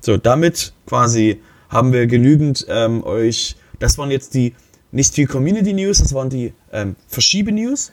So, 0.01 0.17
damit 0.17 0.73
quasi 0.85 1.41
haben 1.71 1.93
wir 1.93 2.05
genügend 2.05 2.65
ähm, 2.69 3.03
euch, 3.03 3.55
das 3.79 3.97
waren 3.97 4.11
jetzt 4.11 4.33
die, 4.33 4.53
nicht 4.91 5.15
die 5.17 5.25
Community 5.25 5.73
News, 5.73 5.99
das 5.99 6.13
waren 6.13 6.29
die 6.29 6.53
ähm, 6.71 6.95
Verschiebe-News. 7.07 7.91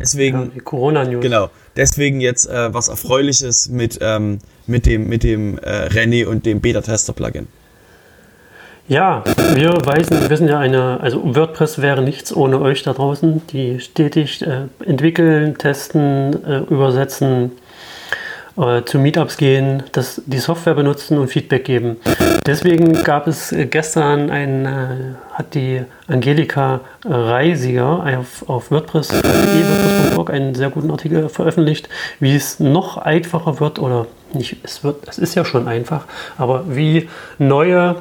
Deswegen, 0.00 0.52
ja, 0.54 0.62
Corona-News. 0.62 1.22
Genau, 1.22 1.50
deswegen 1.76 2.20
jetzt 2.20 2.46
äh, 2.46 2.72
was 2.72 2.88
Erfreuliches 2.88 3.68
mit, 3.68 3.98
ähm, 4.00 4.38
mit 4.66 4.86
dem, 4.86 5.08
mit 5.08 5.22
dem 5.24 5.58
äh, 5.58 5.88
René 5.88 6.26
und 6.26 6.46
dem 6.46 6.60
Beta-Tester-Plugin. 6.60 7.48
Ja, 8.88 9.22
wir 9.52 9.72
weisen, 9.84 10.30
wir 10.30 10.36
sind 10.36 10.48
ja 10.48 10.58
eine, 10.58 10.98
also 11.00 11.34
WordPress 11.36 11.82
wäre 11.82 12.00
nichts 12.00 12.34
ohne 12.34 12.58
euch 12.58 12.84
da 12.84 12.94
draußen, 12.94 13.42
die 13.48 13.80
stetig 13.80 14.40
äh, 14.40 14.62
entwickeln, 14.82 15.58
testen, 15.58 16.42
äh, 16.42 16.60
übersetzen, 16.70 17.52
äh, 18.58 18.84
zu 18.84 18.98
Meetups 18.98 19.36
gehen, 19.36 19.84
das, 19.92 20.20
die 20.26 20.38
Software 20.38 20.74
benutzen 20.74 21.18
und 21.18 21.28
Feedback 21.28 21.64
geben. 21.64 21.96
Deswegen 22.46 23.04
gab 23.04 23.26
es 23.26 23.52
äh, 23.52 23.66
gestern 23.66 24.30
ein, 24.30 24.66
äh, 24.66 25.14
hat 25.32 25.54
die 25.54 25.82
Angelika 26.06 26.80
Reisiger 27.04 28.04
auf, 28.18 28.48
auf 28.48 28.70
WordPress, 28.70 29.12
WordPress.org 29.12 30.30
einen 30.30 30.54
sehr 30.54 30.70
guten 30.70 30.90
Artikel 30.90 31.28
veröffentlicht, 31.28 31.88
wie 32.20 32.34
es 32.34 32.58
noch 32.58 32.96
einfacher 32.96 33.60
wird 33.60 33.78
oder 33.78 34.06
nicht, 34.32 34.56
es 34.62 34.84
wird, 34.84 35.08
es 35.08 35.18
ist 35.18 35.34
ja 35.34 35.44
schon 35.44 35.68
einfach, 35.68 36.06
aber 36.36 36.64
wie 36.68 37.08
neue 37.38 37.96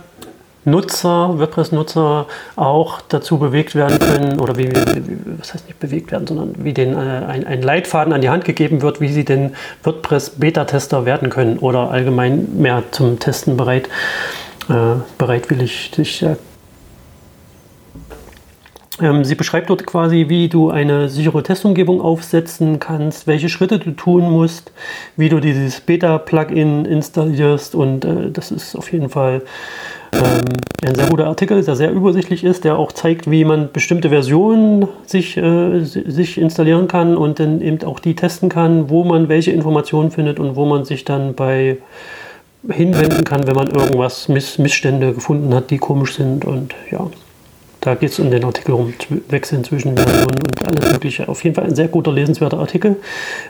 Nutzer, 0.68 1.40
WordPress-Nutzer 1.40 2.28
auch 2.56 3.02
dazu 3.08 3.40
bewegt 3.40 3.74
werden 3.74 4.00
können, 4.00 4.40
oder 4.40 4.58
wie, 4.58 4.68
wie, 4.68 5.18
was 5.40 5.54
heißt 5.54 5.66
nicht 5.68 5.80
bewegt 5.80 6.12
werden, 6.12 6.28
sondern 6.28 6.56
wie 6.60 6.74
denen 6.74 6.94
äh, 6.94 7.26
ein, 7.26 7.48
ein 7.48 7.62
Leitfaden 7.62 8.12
an 8.14 8.22
die 8.22 8.30
Hand 8.30 8.44
gegeben 8.44 8.82
wird, 8.82 9.00
wie 9.00 9.08
sie 9.08 9.24
denn 9.24 9.56
WordPress-Beta-Tester 9.84 11.06
werden 11.06 11.30
können 11.30 11.58
oder 11.58 11.90
allgemein 11.90 12.50
mehr 12.58 12.84
zum 12.92 13.18
Testen 13.18 13.56
bereit, 13.56 13.88
äh, 14.70 14.98
bereitwillig 15.18 15.92
sich 15.96 16.22
äh, 16.24 16.36
ähm, 19.00 19.24
Sie 19.24 19.36
beschreibt 19.36 19.70
dort 19.70 19.86
quasi, 19.86 20.26
wie 20.28 20.50
du 20.50 20.72
eine 20.72 21.08
sichere 21.08 21.44
Testumgebung 21.44 22.02
aufsetzen 22.02 22.80
kannst, 22.80 23.28
welche 23.28 23.50
Schritte 23.50 23.78
du 23.78 23.92
tun 23.92 24.30
musst, 24.30 24.72
wie 25.16 25.30
du 25.30 25.40
dieses 25.40 25.82
Beta-Plugin 25.82 26.86
installierst 26.86 27.76
und 27.76 28.06
äh, 28.06 28.32
das 28.32 28.52
ist 28.52 28.76
auf 28.76 28.92
jeden 28.92 29.10
Fall 29.10 29.44
ähm, 30.14 30.46
ein 30.84 30.96
sehr 30.96 31.08
guter 31.08 31.28
Artikel, 31.28 31.64
der 31.64 31.76
sehr 31.76 31.92
übersichtlich 31.92 32.44
ist, 32.44 32.64
der 32.64 32.78
auch 32.78 32.92
zeigt, 32.92 33.30
wie 33.30 33.44
man 33.46 33.72
bestimmte 33.72 34.10
Versionen 34.10 34.88
sich, 35.06 35.38
äh, 35.38 35.84
sich 35.84 36.38
installieren 36.38 36.88
kann 36.88 37.18
und 37.18 37.40
dann 37.40 37.62
eben 37.62 37.84
auch 37.84 38.00
die 38.00 38.16
testen 38.16 38.50
kann, 38.50 38.90
wo 38.90 39.04
man 39.04 39.30
welche 39.30 39.52
Informationen 39.52 40.12
findet 40.12 40.40
und 40.40 40.56
wo 40.56 40.66
man 40.66 40.86
sich 40.86 41.06
dann 41.06 41.34
bei 41.34 41.78
hinwenden 42.70 43.24
kann, 43.24 43.48
wenn 43.48 43.56
man 43.56 43.68
irgendwas 43.68 44.28
Miss 44.28 44.58
Missstände 44.58 45.14
gefunden 45.14 45.54
hat, 45.54 45.70
die 45.70 45.78
komisch 45.78 46.16
sind 46.16 46.46
und 46.46 46.74
ja. 46.92 47.10
Da 47.82 47.96
geht 47.96 48.12
es 48.12 48.20
um 48.20 48.32
den 48.32 48.44
Artikel 48.44 48.74
um 48.74 48.94
Wechseln 49.30 49.64
zwischen 49.64 49.96
Versionen 49.96 50.42
und 50.48 50.68
alles 50.68 50.92
Mögliche. 50.92 51.30
Auf 51.30 51.44
jeden 51.44 51.56
Fall 51.56 51.66
ein 51.66 51.76
sehr 51.76 51.88
guter, 51.88 52.12
lesenswerter 52.12 52.58
Artikel. 52.58 52.98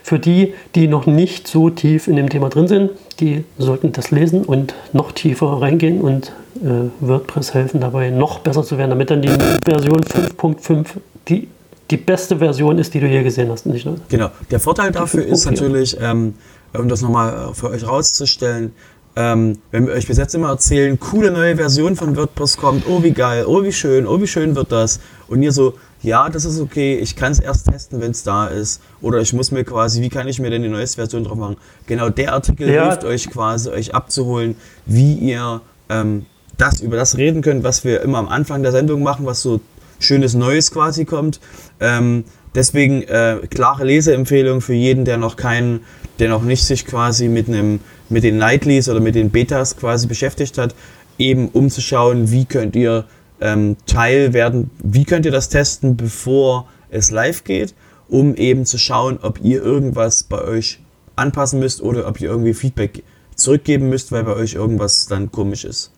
Für 0.03 0.19
die, 0.19 0.53
die 0.75 0.87
noch 0.87 1.05
nicht 1.05 1.47
so 1.47 1.69
tief 1.69 2.07
in 2.07 2.15
dem 2.15 2.29
Thema 2.29 2.49
drin 2.49 2.67
sind, 2.67 2.91
die 3.19 3.45
sollten 3.57 3.91
das 3.93 4.11
lesen 4.11 4.43
und 4.43 4.75
noch 4.93 5.11
tiefer 5.11 5.61
reingehen 5.61 6.01
und 6.01 6.33
äh, 6.57 6.89
WordPress 6.99 7.53
helfen 7.53 7.81
dabei, 7.81 8.09
noch 8.09 8.39
besser 8.39 8.63
zu 8.63 8.77
werden, 8.77 8.91
damit 8.91 9.09
dann 9.09 9.21
die 9.21 9.31
Version 9.65 10.01
5.5 10.01 10.85
die, 11.27 11.47
die 11.89 11.97
beste 11.97 12.37
Version 12.37 12.77
ist, 12.77 12.93
die 12.93 12.99
du 12.99 13.07
je 13.07 13.23
gesehen 13.23 13.49
hast. 13.49 13.65
Nicht, 13.65 13.85
ne? 13.85 13.95
Genau. 14.09 14.29
Der 14.51 14.59
Vorteil 14.59 14.91
dafür 14.91 15.25
ist 15.25 15.45
natürlich, 15.45 15.97
ähm, 16.01 16.35
um 16.77 16.89
das 16.89 17.01
nochmal 17.01 17.53
für 17.53 17.69
euch 17.69 17.87
rauszustellen, 17.87 18.73
ähm, 19.17 19.57
wenn 19.71 19.87
wir 19.87 19.93
euch 19.95 20.05
bis 20.05 20.19
jetzt 20.19 20.35
immer 20.35 20.49
erzählen, 20.49 20.99
coole 20.99 21.31
neue 21.31 21.55
Version 21.55 21.95
von 21.95 22.15
WordPress 22.15 22.57
kommt, 22.57 22.85
oh 22.87 23.01
wie 23.01 23.13
geil, 23.13 23.45
oh 23.47 23.63
wie 23.63 23.71
schön, 23.71 24.05
oh 24.05 24.21
wie 24.21 24.27
schön 24.27 24.55
wird 24.55 24.71
das. 24.71 24.99
Und 25.27 25.41
ihr 25.41 25.51
so, 25.51 25.73
ja, 26.03 26.29
das 26.29 26.45
ist 26.45 26.61
okay, 26.61 26.99
ich 26.99 27.15
kann 27.15 27.31
es 27.31 27.39
erst 27.39 27.67
testen, 27.67 27.99
wenn 27.99 28.11
es 28.11 28.21
da 28.21 28.45
ist. 28.45 28.79
Oder 29.01 29.19
ich 29.19 29.33
muss 29.33 29.49
mir 29.49 29.63
quasi, 29.63 30.03
wie 30.03 30.09
kann 30.09 30.27
ich 30.27 30.39
mir 30.39 30.51
denn 30.51 30.61
die 30.61 30.69
neueste 30.69 30.97
Version 30.97 31.23
drauf 31.23 31.35
machen? 31.35 31.57
Genau 31.87 32.09
der 32.09 32.33
Artikel 32.33 32.69
ja. 32.69 32.83
hilft 32.83 33.05
euch 33.05 33.27
quasi, 33.27 33.71
euch 33.71 33.95
abzuholen, 33.95 34.55
wie 34.85 35.15
ihr 35.15 35.61
ähm, 35.89 36.27
das 36.59 36.81
über 36.81 36.95
das 36.95 37.17
reden 37.17 37.41
könnt, 37.41 37.63
was 37.63 37.83
wir 37.83 38.01
immer 38.01 38.19
am 38.19 38.27
Anfang 38.27 38.61
der 38.61 38.71
Sendung 38.71 39.01
machen, 39.01 39.25
was 39.25 39.41
so 39.41 39.61
schönes 39.97 40.35
Neues 40.35 40.69
quasi 40.69 41.05
kommt. 41.05 41.39
Ähm, 41.79 42.23
deswegen 42.53 43.01
äh, 43.01 43.39
klare 43.49 43.83
Leseempfehlung 43.83 44.61
für 44.61 44.75
jeden, 44.75 45.05
der 45.05 45.17
noch 45.17 45.37
keinen, 45.37 45.79
der 46.19 46.29
noch 46.29 46.43
nicht 46.43 46.63
sich 46.63 46.85
quasi 46.85 47.27
mit 47.27 47.47
einem 47.47 47.79
mit 48.09 48.23
den 48.23 48.37
Nightlies 48.37 48.89
oder 48.89 48.99
mit 48.99 49.15
den 49.15 49.29
Betas 49.29 49.77
quasi 49.77 50.07
beschäftigt 50.07 50.57
hat, 50.57 50.73
eben 51.17 51.49
um 51.49 51.69
zu 51.69 51.81
schauen, 51.81 52.31
wie 52.31 52.45
könnt 52.45 52.75
ihr 52.75 53.05
ähm, 53.41 53.77
Teil 53.85 54.33
werden, 54.33 54.69
wie 54.83 55.05
könnt 55.05 55.25
ihr 55.25 55.31
das 55.31 55.49
testen, 55.49 55.97
bevor 55.97 56.67
es 56.89 57.11
live 57.11 57.43
geht, 57.43 57.73
um 58.07 58.35
eben 58.35 58.65
zu 58.65 58.77
schauen, 58.77 59.19
ob 59.21 59.39
ihr 59.43 59.61
irgendwas 59.61 60.23
bei 60.23 60.41
euch 60.41 60.79
anpassen 61.15 61.59
müsst 61.59 61.81
oder 61.81 62.07
ob 62.07 62.21
ihr 62.21 62.29
irgendwie 62.29 62.53
Feedback 62.53 63.03
zurückgeben 63.35 63.89
müsst, 63.89 64.11
weil 64.11 64.23
bei 64.23 64.35
euch 64.35 64.55
irgendwas 64.55 65.07
dann 65.07 65.31
komisch 65.31 65.65
ist. 65.65 65.91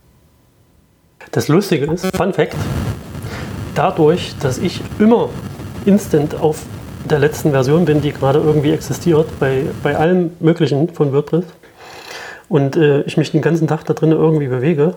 Das 1.32 1.47
Lustige 1.47 1.86
ist, 1.86 2.08
Fun 2.15 2.34
Fact, 2.34 2.55
dadurch, 3.75 4.34
dass 4.39 4.58
ich 4.58 4.82
immer 4.99 5.29
instant 5.86 6.36
auf 6.36 6.63
der 7.12 7.19
letzten 7.19 7.52
Version 7.52 7.86
bin, 7.86 8.02
die 8.02 8.12
gerade 8.12 8.39
irgendwie 8.39 8.72
existiert, 8.72 9.28
bei, 9.39 9.63
bei 9.84 9.95
allem 9.95 10.32
Möglichen 10.39 10.89
von 10.89 11.12
WordPress, 11.13 11.45
und 12.50 12.76
äh, 12.76 13.02
ich 13.02 13.15
mich 13.15 13.32
den 13.32 13.41
ganzen 13.41 13.67
Tag 13.67 13.86
da 13.86 13.93
drin 13.93 14.12
irgendwie 14.12 14.48
bewege 14.48 14.95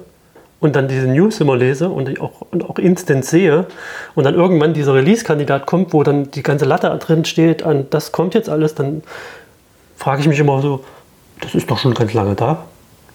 und 0.58 0.74
dann 0.74 0.88
diese 0.88 1.06
News 1.06 1.40
immer 1.40 1.56
lese 1.56 1.90
und 1.90 2.20
auch, 2.20 2.40
und 2.50 2.68
auch 2.68 2.78
instant 2.78 3.24
sehe 3.24 3.66
und 4.14 4.24
dann 4.24 4.34
irgendwann 4.34 4.74
dieser 4.74 4.94
Release-Kandidat 4.94 5.66
kommt, 5.66 5.92
wo 5.92 6.02
dann 6.02 6.30
die 6.30 6.42
ganze 6.42 6.64
Latte 6.64 6.88
drin 6.98 7.24
steht, 7.24 7.62
an 7.62 7.86
das 7.90 8.10
kommt 8.10 8.34
jetzt 8.34 8.48
alles, 8.48 8.74
dann 8.74 9.02
frage 9.96 10.22
ich 10.22 10.28
mich 10.28 10.38
immer 10.38 10.62
so, 10.62 10.82
das 11.40 11.54
ist 11.54 11.70
doch 11.70 11.78
schon 11.78 11.94
ganz 11.94 12.14
lange 12.14 12.34
da. 12.34 12.64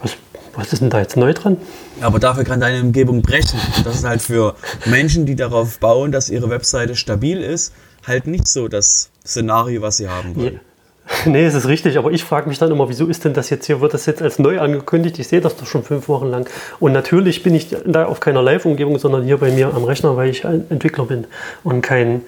Was, 0.01 0.15
was 0.55 0.73
ist 0.73 0.81
denn 0.81 0.89
da 0.89 0.99
jetzt 0.99 1.17
neu 1.17 1.33
dran? 1.33 1.57
Aber 2.01 2.19
dafür 2.19 2.43
kann 2.43 2.59
deine 2.59 2.81
Umgebung 2.81 3.21
brechen. 3.21 3.59
Das 3.83 3.95
ist 3.95 4.05
halt 4.05 4.21
für 4.21 4.55
Menschen, 4.85 5.25
die 5.25 5.35
darauf 5.35 5.79
bauen, 5.79 6.11
dass 6.11 6.29
ihre 6.29 6.49
Webseite 6.49 6.95
stabil 6.95 7.41
ist, 7.41 7.73
halt 8.05 8.27
nicht 8.27 8.47
so 8.47 8.67
das 8.67 9.09
Szenario, 9.25 9.81
was 9.81 9.97
sie 9.97 10.09
haben 10.09 10.35
wollen. 10.35 10.59
Nee, 11.25 11.45
es 11.45 11.53
ist 11.53 11.67
richtig, 11.67 11.97
aber 11.97 12.11
ich 12.11 12.23
frage 12.23 12.47
mich 12.47 12.57
dann 12.57 12.71
immer, 12.71 12.89
wieso 12.89 13.05
ist 13.07 13.25
denn 13.25 13.33
das 13.33 13.49
jetzt 13.49 13.65
hier, 13.65 13.81
wird 13.81 13.93
das 13.93 14.05
jetzt 14.05 14.21
als 14.21 14.39
neu 14.39 14.59
angekündigt? 14.59 15.19
Ich 15.19 15.27
sehe 15.27 15.41
das 15.41 15.55
doch 15.55 15.65
schon 15.65 15.83
fünf 15.83 16.07
Wochen 16.07 16.27
lang. 16.27 16.49
Und 16.79 16.91
natürlich 16.91 17.43
bin 17.43 17.55
ich 17.55 17.75
da 17.85 18.05
auf 18.05 18.19
keiner 18.19 18.41
Live-Umgebung, 18.41 18.99
sondern 18.99 19.23
hier 19.23 19.37
bei 19.37 19.51
mir 19.51 19.73
am 19.73 19.83
Rechner, 19.83 20.15
weil 20.15 20.29
ich 20.29 20.45
ein 20.45 20.65
Entwickler 20.69 21.05
bin 21.05 21.25
und 21.63 21.81
kein, 21.81 22.21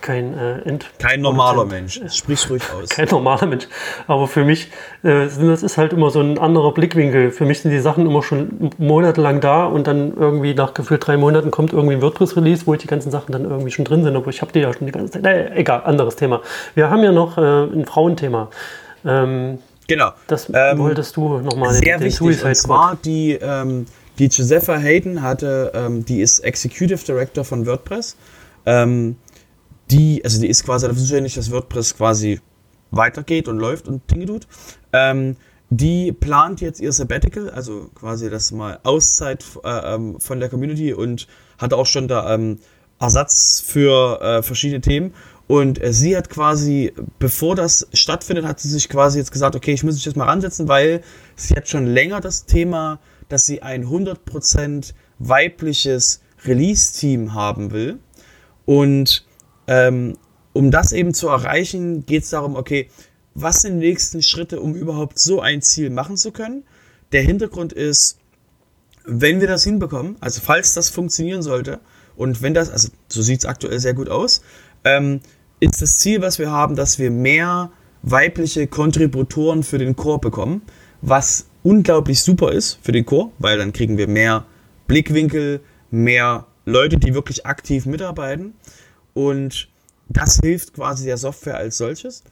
kein 0.00 0.36
äh, 0.36 0.68
Ent 0.68 0.86
Kein 0.98 1.20
normaler 1.20 1.64
Mensch, 1.64 2.00
sprich 2.12 2.48
ruhig 2.50 2.62
aus. 2.72 2.88
Kein 3.00 3.08
normaler 3.08 3.46
Mensch. 3.46 3.68
Aber 4.06 4.26
für 4.26 4.44
mich, 4.44 4.70
äh, 5.02 5.26
das 5.40 5.62
ist 5.62 5.78
halt 5.78 5.92
immer 5.92 6.10
so 6.10 6.20
ein 6.20 6.38
anderer 6.38 6.72
Blickwinkel. 6.72 7.30
Für 7.30 7.44
mich 7.44 7.60
sind 7.60 7.70
die 7.70 7.80
Sachen 7.80 8.06
immer 8.06 8.22
schon 8.22 8.70
monatelang 8.78 9.40
da 9.40 9.66
und 9.66 9.86
dann 9.86 10.14
irgendwie 10.16 10.54
nach 10.54 10.74
gefühlt 10.74 11.06
drei 11.06 11.16
Monaten 11.16 11.50
kommt 11.50 11.72
irgendwie 11.72 11.94
ein 11.94 12.02
WordPress-Release, 12.02 12.66
wo 12.66 12.74
die 12.74 12.86
ganzen 12.86 13.10
Sachen 13.10 13.32
dann 13.32 13.44
irgendwie 13.44 13.70
schon 13.70 13.84
drin 13.84 14.04
sind, 14.04 14.16
aber 14.16 14.28
ich 14.28 14.40
habe 14.40 14.52
die 14.52 14.60
ja 14.60 14.72
schon 14.72 14.86
die 14.86 14.92
ganze 14.92 15.12
Zeit. 15.12 15.26
Äh, 15.26 15.54
egal, 15.54 15.82
anderes 15.84 16.16
Thema. 16.16 16.40
Wir 16.74 16.90
haben 16.90 17.02
ja 17.02 17.12
noch 17.12 17.36
äh, 17.36 17.40
ein 17.40 17.84
Frauenthema. 18.20 18.50
Ähm, 19.04 19.58
genau. 19.86 20.12
Das 20.26 20.50
ähm, 20.52 20.78
wolltest 20.78 21.16
du 21.16 21.38
nochmal 21.38 21.72
Sehr 21.72 21.82
den, 21.82 21.92
den 21.92 22.00
wichtig, 22.06 22.18
Suicide 22.18 22.48
und 22.48 22.54
zwar 22.56 22.96
die, 22.96 23.32
ähm, 23.40 23.86
die 24.18 24.26
Josepha 24.26 24.76
Hayden 24.76 25.22
hatte, 25.22 25.72
ähm, 25.74 26.04
die 26.04 26.20
ist 26.20 26.40
Executive 26.40 27.04
Director 27.04 27.44
von 27.44 27.66
WordPress. 27.66 28.16
Ähm, 28.66 29.16
die, 29.90 30.22
also 30.24 30.40
die 30.40 30.48
ist 30.48 30.64
quasi 30.64 30.86
dafür 30.86 31.00
zuständig, 31.00 31.34
dass 31.34 31.50
WordPress 31.50 31.96
quasi 31.96 32.40
weitergeht 32.90 33.48
und 33.48 33.58
läuft 33.58 33.88
und 33.88 34.08
Dinge 34.10 34.26
tut. 34.26 34.46
Ähm, 34.92 35.36
die 35.72 36.12
plant 36.12 36.60
jetzt 36.60 36.80
ihr 36.80 36.92
Sabbatical, 36.92 37.50
also 37.50 37.90
quasi 37.94 38.28
das 38.28 38.50
mal 38.50 38.80
Auszeit 38.82 39.44
äh, 39.62 39.98
von 40.18 40.40
der 40.40 40.48
Community 40.48 40.92
und 40.92 41.28
hat 41.58 41.72
auch 41.72 41.86
schon 41.86 42.08
da 42.08 42.36
Ersatz 43.00 43.64
für 43.66 44.20
äh, 44.20 44.42
verschiedene 44.42 44.80
Themen. 44.80 45.14
Und 45.50 45.82
äh, 45.82 45.92
sie 45.92 46.16
hat 46.16 46.30
quasi, 46.30 46.92
bevor 47.18 47.56
das 47.56 47.88
stattfindet, 47.92 48.44
hat 48.44 48.60
sie 48.60 48.68
sich 48.68 48.88
quasi 48.88 49.18
jetzt 49.18 49.32
gesagt, 49.32 49.56
okay, 49.56 49.72
ich 49.72 49.82
muss 49.82 49.96
mich 49.96 50.04
jetzt 50.04 50.16
mal 50.16 50.26
ransetzen, 50.26 50.68
weil 50.68 51.00
sie 51.34 51.56
hat 51.56 51.68
schon 51.68 51.86
länger 51.86 52.20
das 52.20 52.46
Thema, 52.46 53.00
dass 53.28 53.46
sie 53.46 53.60
ein 53.60 53.84
100% 53.84 54.94
weibliches 55.18 56.20
Release-Team 56.44 57.34
haben 57.34 57.72
will. 57.72 57.98
Und 58.64 59.26
ähm, 59.66 60.16
um 60.52 60.70
das 60.70 60.92
eben 60.92 61.14
zu 61.14 61.26
erreichen, 61.26 62.06
geht 62.06 62.22
es 62.22 62.30
darum, 62.30 62.54
okay, 62.54 62.88
was 63.34 63.62
sind 63.62 63.80
die 63.80 63.88
nächsten 63.88 64.22
Schritte, 64.22 64.60
um 64.60 64.76
überhaupt 64.76 65.18
so 65.18 65.40
ein 65.40 65.62
Ziel 65.62 65.90
machen 65.90 66.16
zu 66.16 66.30
können? 66.30 66.62
Der 67.10 67.22
Hintergrund 67.22 67.72
ist, 67.72 68.20
wenn 69.04 69.40
wir 69.40 69.48
das 69.48 69.64
hinbekommen, 69.64 70.14
also 70.20 70.40
falls 70.40 70.74
das 70.74 70.90
funktionieren 70.90 71.42
sollte, 71.42 71.80
und 72.14 72.40
wenn 72.40 72.54
das, 72.54 72.70
also 72.70 72.90
so 73.08 73.20
sieht 73.20 73.40
es 73.40 73.46
aktuell 73.46 73.80
sehr 73.80 73.94
gut 73.94 74.10
aus, 74.10 74.42
ähm, 74.84 75.20
ist 75.60 75.82
das 75.82 75.98
Ziel, 75.98 76.22
was 76.22 76.38
wir 76.38 76.50
haben, 76.50 76.74
dass 76.74 76.98
wir 76.98 77.10
mehr 77.10 77.70
weibliche 78.02 78.66
Kontributoren 78.66 79.62
für 79.62 79.78
den 79.78 79.94
Chor 79.94 80.20
bekommen, 80.20 80.62
was 81.02 81.46
unglaublich 81.62 82.22
super 82.22 82.52
ist 82.52 82.78
für 82.82 82.92
den 82.92 83.04
Chor, 83.04 83.30
weil 83.38 83.58
dann 83.58 83.72
kriegen 83.72 83.98
wir 83.98 84.08
mehr 84.08 84.46
Blickwinkel, 84.86 85.60
mehr 85.90 86.46
Leute, 86.64 86.96
die 86.96 87.14
wirklich 87.14 87.46
aktiv 87.46 87.86
mitarbeiten. 87.86 88.54
Und 89.12 89.68
das 90.08 90.40
hilft 90.42 90.74
quasi 90.74 91.04
der 91.04 91.18
Software 91.18 91.56
als 91.56 91.76
solches. 91.76 92.24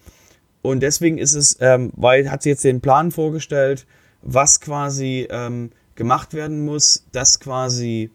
Und 0.63 0.81
deswegen 0.81 1.19
ist 1.19 1.35
es, 1.35 1.57
ähm, 1.61 1.93
weil 1.97 2.31
hat 2.31 2.43
sie 2.43 2.51
jetzt 2.51 2.65
den 2.65 2.81
Plan 2.81 3.11
vorgestellt, 3.11 3.87
was 4.23 4.61
quasi 4.61 5.29
ähm, 5.31 5.71
gemacht 5.95 6.35
werden 6.35 6.65
muss, 6.65 7.05
dass 7.13 7.41
quasi 7.41 8.11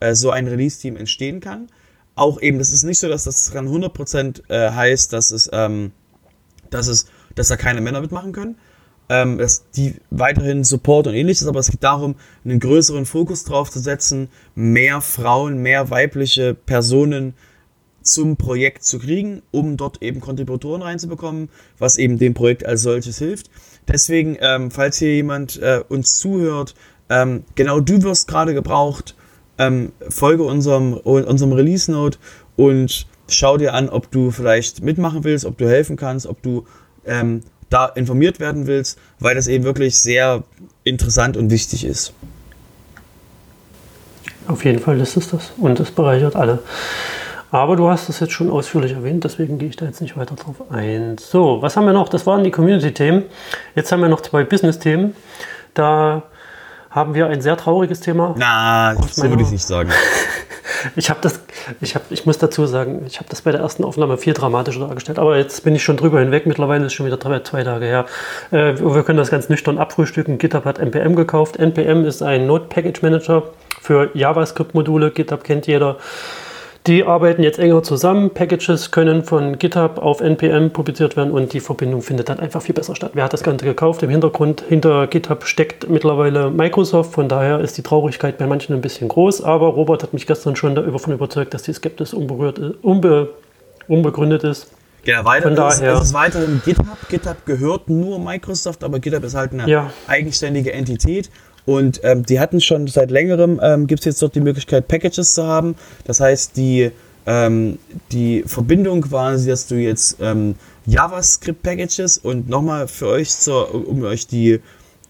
äh, 0.00 0.14
so 0.14 0.30
ein 0.30 0.46
Release-Team 0.46 0.96
entstehen 0.96 1.40
kann. 1.40 1.68
Auch 2.20 2.42
eben, 2.42 2.58
das 2.58 2.70
ist 2.70 2.82
nicht 2.82 2.98
so, 2.98 3.08
dass 3.08 3.24
das 3.24 3.50
dann 3.50 3.66
100% 3.66 4.42
äh, 4.50 4.72
heißt, 4.72 5.10
dass 5.14 5.30
es, 5.30 5.48
ähm, 5.54 5.92
dass 6.68 6.86
es, 6.86 7.06
dass 7.34 7.48
da 7.48 7.56
keine 7.56 7.80
Männer 7.80 8.02
mitmachen 8.02 8.32
können. 8.32 8.56
Ähm, 9.08 9.38
dass 9.38 9.70
die 9.70 9.94
weiterhin 10.10 10.62
Support 10.62 11.06
und 11.06 11.14
ähnliches, 11.14 11.46
aber 11.46 11.60
es 11.60 11.70
geht 11.70 11.82
darum, 11.82 12.16
einen 12.44 12.60
größeren 12.60 13.06
Fokus 13.06 13.44
drauf 13.44 13.70
zu 13.70 13.78
setzen, 13.78 14.28
mehr 14.54 15.00
Frauen, 15.00 15.62
mehr 15.62 15.88
weibliche 15.88 16.52
Personen 16.52 17.32
zum 18.02 18.36
Projekt 18.36 18.84
zu 18.84 18.98
kriegen, 18.98 19.40
um 19.50 19.78
dort 19.78 20.02
eben 20.02 20.20
Kontributoren 20.20 20.82
reinzubekommen, 20.82 21.48
was 21.78 21.96
eben 21.96 22.18
dem 22.18 22.34
Projekt 22.34 22.66
als 22.66 22.82
solches 22.82 23.16
hilft. 23.16 23.48
Deswegen, 23.88 24.36
ähm, 24.42 24.70
falls 24.70 24.98
hier 24.98 25.14
jemand 25.14 25.56
äh, 25.62 25.82
uns 25.88 26.18
zuhört, 26.18 26.74
ähm, 27.08 27.44
genau 27.54 27.80
du 27.80 28.02
wirst 28.02 28.28
gerade 28.28 28.52
gebraucht, 28.52 29.14
ähm, 29.60 29.92
folge 30.08 30.42
unserem, 30.42 30.94
unserem 30.94 31.52
Release 31.52 31.92
Note 31.92 32.18
und 32.56 33.06
schau 33.28 33.58
dir 33.58 33.74
an, 33.74 33.90
ob 33.90 34.10
du 34.10 34.30
vielleicht 34.30 34.82
mitmachen 34.82 35.22
willst, 35.22 35.44
ob 35.44 35.58
du 35.58 35.68
helfen 35.68 35.96
kannst, 35.96 36.26
ob 36.26 36.42
du 36.42 36.66
ähm, 37.06 37.42
da 37.68 37.86
informiert 37.86 38.40
werden 38.40 38.66
willst, 38.66 38.98
weil 39.20 39.34
das 39.34 39.46
eben 39.48 39.64
wirklich 39.64 39.98
sehr 39.98 40.42
interessant 40.82 41.36
und 41.36 41.50
wichtig 41.50 41.84
ist. 41.84 42.14
Auf 44.48 44.64
jeden 44.64 44.80
Fall 44.80 44.98
ist 44.98 45.16
es 45.16 45.30
das 45.30 45.52
und 45.58 45.78
es 45.78 45.90
bereichert 45.90 46.34
alle. 46.36 46.60
Aber 47.52 47.76
du 47.76 47.88
hast 47.88 48.08
es 48.08 48.20
jetzt 48.20 48.32
schon 48.32 48.48
ausführlich 48.48 48.92
erwähnt, 48.92 49.24
deswegen 49.24 49.58
gehe 49.58 49.68
ich 49.68 49.76
da 49.76 49.84
jetzt 49.84 50.00
nicht 50.00 50.16
weiter 50.16 50.36
drauf 50.36 50.56
ein. 50.70 51.18
So, 51.18 51.60
was 51.60 51.76
haben 51.76 51.84
wir 51.84 51.92
noch? 51.92 52.08
Das 52.08 52.26
waren 52.26 52.44
die 52.44 52.50
Community-Themen. 52.50 53.24
Jetzt 53.74 53.92
haben 53.92 54.00
wir 54.00 54.08
noch 54.08 54.22
zwei 54.22 54.44
Business-Themen. 54.44 55.14
Da 55.74 56.29
haben 56.90 57.14
wir 57.14 57.28
ein 57.28 57.40
sehr 57.40 57.56
trauriges 57.56 58.00
Thema. 58.00 58.34
Na, 58.36 58.96
so 59.10 59.22
würde 59.22 59.42
ich 59.42 59.50
nicht 59.50 59.64
sagen. 59.64 59.90
ich 60.96 61.08
habe 61.08 61.20
das, 61.22 61.40
ich 61.80 61.94
habe, 61.94 62.04
ich 62.10 62.26
muss 62.26 62.38
dazu 62.38 62.66
sagen, 62.66 63.04
ich 63.06 63.18
habe 63.18 63.28
das 63.28 63.42
bei 63.42 63.52
der 63.52 63.60
ersten 63.60 63.84
Aufnahme 63.84 64.18
viel 64.18 64.34
dramatischer 64.34 64.80
dargestellt. 64.80 65.18
Aber 65.20 65.36
jetzt 65.36 65.62
bin 65.62 65.74
ich 65.74 65.84
schon 65.84 65.96
drüber 65.96 66.18
hinweg. 66.18 66.46
Mittlerweile 66.46 66.86
ist 66.86 66.94
schon 66.94 67.06
wieder 67.06 67.16
drei, 67.16 67.40
zwei 67.40 67.62
Tage 67.62 67.86
her. 67.86 68.06
Äh, 68.50 68.78
wir 68.78 69.04
können 69.04 69.18
das 69.18 69.30
ganz 69.30 69.48
nüchtern 69.48 69.78
abfrühstücken. 69.78 70.38
GitHub 70.38 70.64
hat 70.64 70.78
NPM 70.78 71.14
gekauft. 71.14 71.56
NPM 71.56 72.04
ist 72.04 72.22
ein 72.22 72.46
Node 72.46 72.64
Package 72.68 73.02
Manager 73.02 73.44
für 73.80 74.10
JavaScript-Module. 74.14 75.12
GitHub 75.12 75.44
kennt 75.44 75.68
jeder. 75.68 75.96
Die 76.86 77.04
arbeiten 77.04 77.42
jetzt 77.42 77.58
enger 77.58 77.82
zusammen. 77.82 78.30
Packages 78.30 78.90
können 78.90 79.22
von 79.22 79.58
GitHub 79.58 79.98
auf 79.98 80.22
NPM 80.22 80.70
publiziert 80.70 81.14
werden 81.14 81.30
und 81.30 81.52
die 81.52 81.60
Verbindung 81.60 82.00
findet 82.00 82.30
dann 82.30 82.40
einfach 82.40 82.62
viel 82.62 82.74
besser 82.74 82.96
statt. 82.96 83.10
Wer 83.12 83.24
hat 83.24 83.34
das 83.34 83.42
Ganze 83.42 83.66
gekauft? 83.66 84.02
Im 84.02 84.08
Hintergrund 84.08 84.64
hinter 84.66 85.06
GitHub 85.06 85.44
steckt 85.44 85.90
mittlerweile 85.90 86.50
Microsoft. 86.50 87.12
Von 87.12 87.28
daher 87.28 87.60
ist 87.60 87.76
die 87.76 87.82
Traurigkeit 87.82 88.38
bei 88.38 88.46
manchen 88.46 88.74
ein 88.74 88.80
bisschen 88.80 89.08
groß. 89.08 89.42
Aber 89.42 89.66
Robert 89.66 90.02
hat 90.02 90.14
mich 90.14 90.26
gestern 90.26 90.56
schon 90.56 90.74
davon 90.74 91.12
überzeugt, 91.12 91.52
dass 91.52 91.64
die 91.64 91.74
Skepsis 91.74 92.14
unberührt, 92.14 92.58
unbe, 92.80 93.34
unbegründet 93.86 94.44
ist. 94.44 94.68
Genau, 95.04 95.24
weiter 95.24 95.44
Von 95.44 95.56
daher. 95.56 95.94
Es 95.94 96.04
ist 96.04 96.14
weiterhin 96.14 96.62
GitHub. 96.64 97.08
GitHub 97.08 97.46
gehört 97.46 97.88
nur 97.90 98.18
Microsoft, 98.18 98.84
aber 98.84 99.00
GitHub 99.00 99.24
ist 99.24 99.34
halt 99.34 99.52
eine 99.52 99.68
ja. 99.68 99.92
eigenständige 100.06 100.72
Entität. 100.72 101.30
Und 101.70 102.00
ähm, 102.02 102.26
die 102.26 102.40
hatten 102.40 102.60
schon 102.60 102.88
seit 102.88 103.12
längerem, 103.12 103.60
ähm, 103.62 103.86
gibt 103.86 104.00
es 104.00 104.04
jetzt 104.04 104.22
dort 104.22 104.34
die 104.34 104.40
Möglichkeit, 104.40 104.88
Packages 104.88 105.34
zu 105.34 105.44
haben. 105.44 105.76
Das 106.02 106.18
heißt, 106.18 106.56
die, 106.56 106.90
ähm, 107.26 107.78
die 108.10 108.42
Verbindung 108.44 109.02
quasi, 109.02 109.48
dass 109.48 109.68
du 109.68 109.76
jetzt 109.76 110.16
ähm, 110.20 110.56
JavaScript-Packages 110.86 112.18
und 112.18 112.48
nochmal 112.48 112.88
für 112.88 113.06
euch, 113.06 113.30
zur, 113.30 113.72
um 113.88 114.02
euch 114.02 114.26
die, 114.26 114.58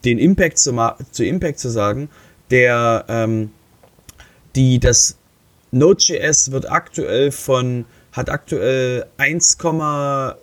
den 0.05 0.19
Impact 0.19 0.59
zu, 0.59 0.77
zu 1.13 1.25
Impact 1.25 1.61
zu 1.61 1.71
sagen, 1.71 2.11
der, 2.51 3.07
ähm, 3.09 3.53
die, 4.55 4.81
das 4.81 5.17
Node.js 5.71 6.51
wird 6.53 6.71
aktuell 6.71 7.33
von 7.33 7.87
hat 8.13 8.29
aktuell 8.29 9.07
1, 9.17 9.57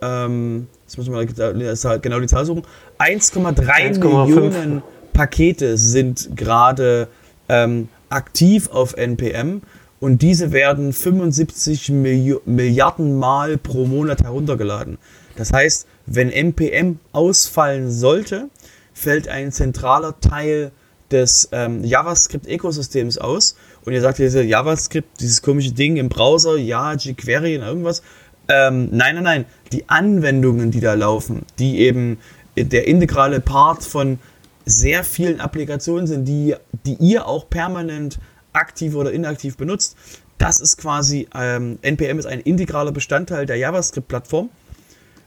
ähm, 0.01 0.67
jetzt 0.83 0.97
muss 0.97 1.09
man 1.09 1.15
mal 1.15 1.99
genau 1.99 2.19
die 2.19 2.27
Zahl 2.27 2.45
suchen, 2.45 2.63
1,3 2.97 3.99
Millionen 3.99 4.81
Pakete 5.17 5.79
sind 5.79 6.37
gerade 6.37 7.07
ähm, 7.49 7.89
aktiv 8.07 8.69
auf 8.69 8.93
NPM 8.93 9.63
und 9.99 10.21
diese 10.21 10.51
werden 10.51 10.93
75 10.93 11.89
Milli 11.89 12.35
Milliarden 12.45 13.17
Mal 13.17 13.57
pro 13.57 13.87
Monat 13.87 14.21
heruntergeladen. 14.21 14.99
Das 15.35 15.51
heißt, 15.51 15.87
wenn 16.05 16.29
NPM 16.29 16.99
ausfallen 17.13 17.89
sollte, 17.89 18.49
fällt 18.93 19.27
ein 19.27 19.51
zentraler 19.51 20.19
Teil 20.19 20.69
des 21.09 21.49
ähm, 21.51 21.83
JavaScript-Ökosystems 21.83 23.17
aus 23.17 23.55
und 23.85 23.93
ihr 23.93 24.01
sagt, 24.01 24.19
diese 24.19 24.43
JavaScript, 24.43 25.19
dieses 25.19 25.41
komische 25.41 25.71
Ding 25.71 25.97
im 25.97 26.09
Browser, 26.09 26.57
ja, 26.57 26.93
jQuery 26.93 27.57
und 27.57 27.63
irgendwas. 27.63 28.03
Ähm, 28.49 28.89
nein, 28.91 29.15
nein, 29.15 29.23
nein. 29.23 29.45
Die 29.71 29.89
Anwendungen, 29.89 30.69
die 30.69 30.79
da 30.79 30.93
laufen, 30.93 31.41
die 31.57 31.79
eben 31.79 32.19
der 32.55 32.87
integrale 32.87 33.39
Part 33.39 33.83
von 33.83 34.19
sehr 34.67 35.03
vielen 35.03 35.39
Applikationen 35.39 36.07
sind, 36.07 36.25
die, 36.25 36.55
die 36.85 36.95
ihr 36.95 37.25
auch 37.25 37.49
permanent 37.49 38.19
aktiv 38.53 38.95
oder 38.95 39.11
inaktiv 39.11 39.57
benutzt, 39.57 39.95
das 40.37 40.59
ist 40.59 40.77
quasi, 40.77 41.27
ähm, 41.33 41.79
NPM 41.81 42.19
ist 42.19 42.25
ein 42.25 42.41
integraler 42.41 42.91
Bestandteil 42.91 43.45
der 43.45 43.55
JavaScript-Plattform. 43.55 44.49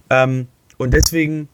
Ähm, 0.09 0.47
und 0.79 0.95
deswegen 0.95 1.49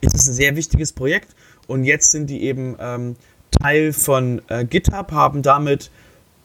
ist 0.00 0.14
es 0.14 0.28
ein 0.28 0.34
sehr 0.34 0.56
wichtiges 0.56 0.92
Projekt. 0.92 1.34
Und 1.66 1.84
jetzt 1.84 2.10
sind 2.10 2.28
die 2.28 2.42
eben 2.42 2.76
ähm, 2.80 3.16
Teil 3.50 3.92
von 3.92 4.42
äh, 4.48 4.64
GitHub, 4.64 5.12
haben 5.12 5.42
damit 5.42 5.90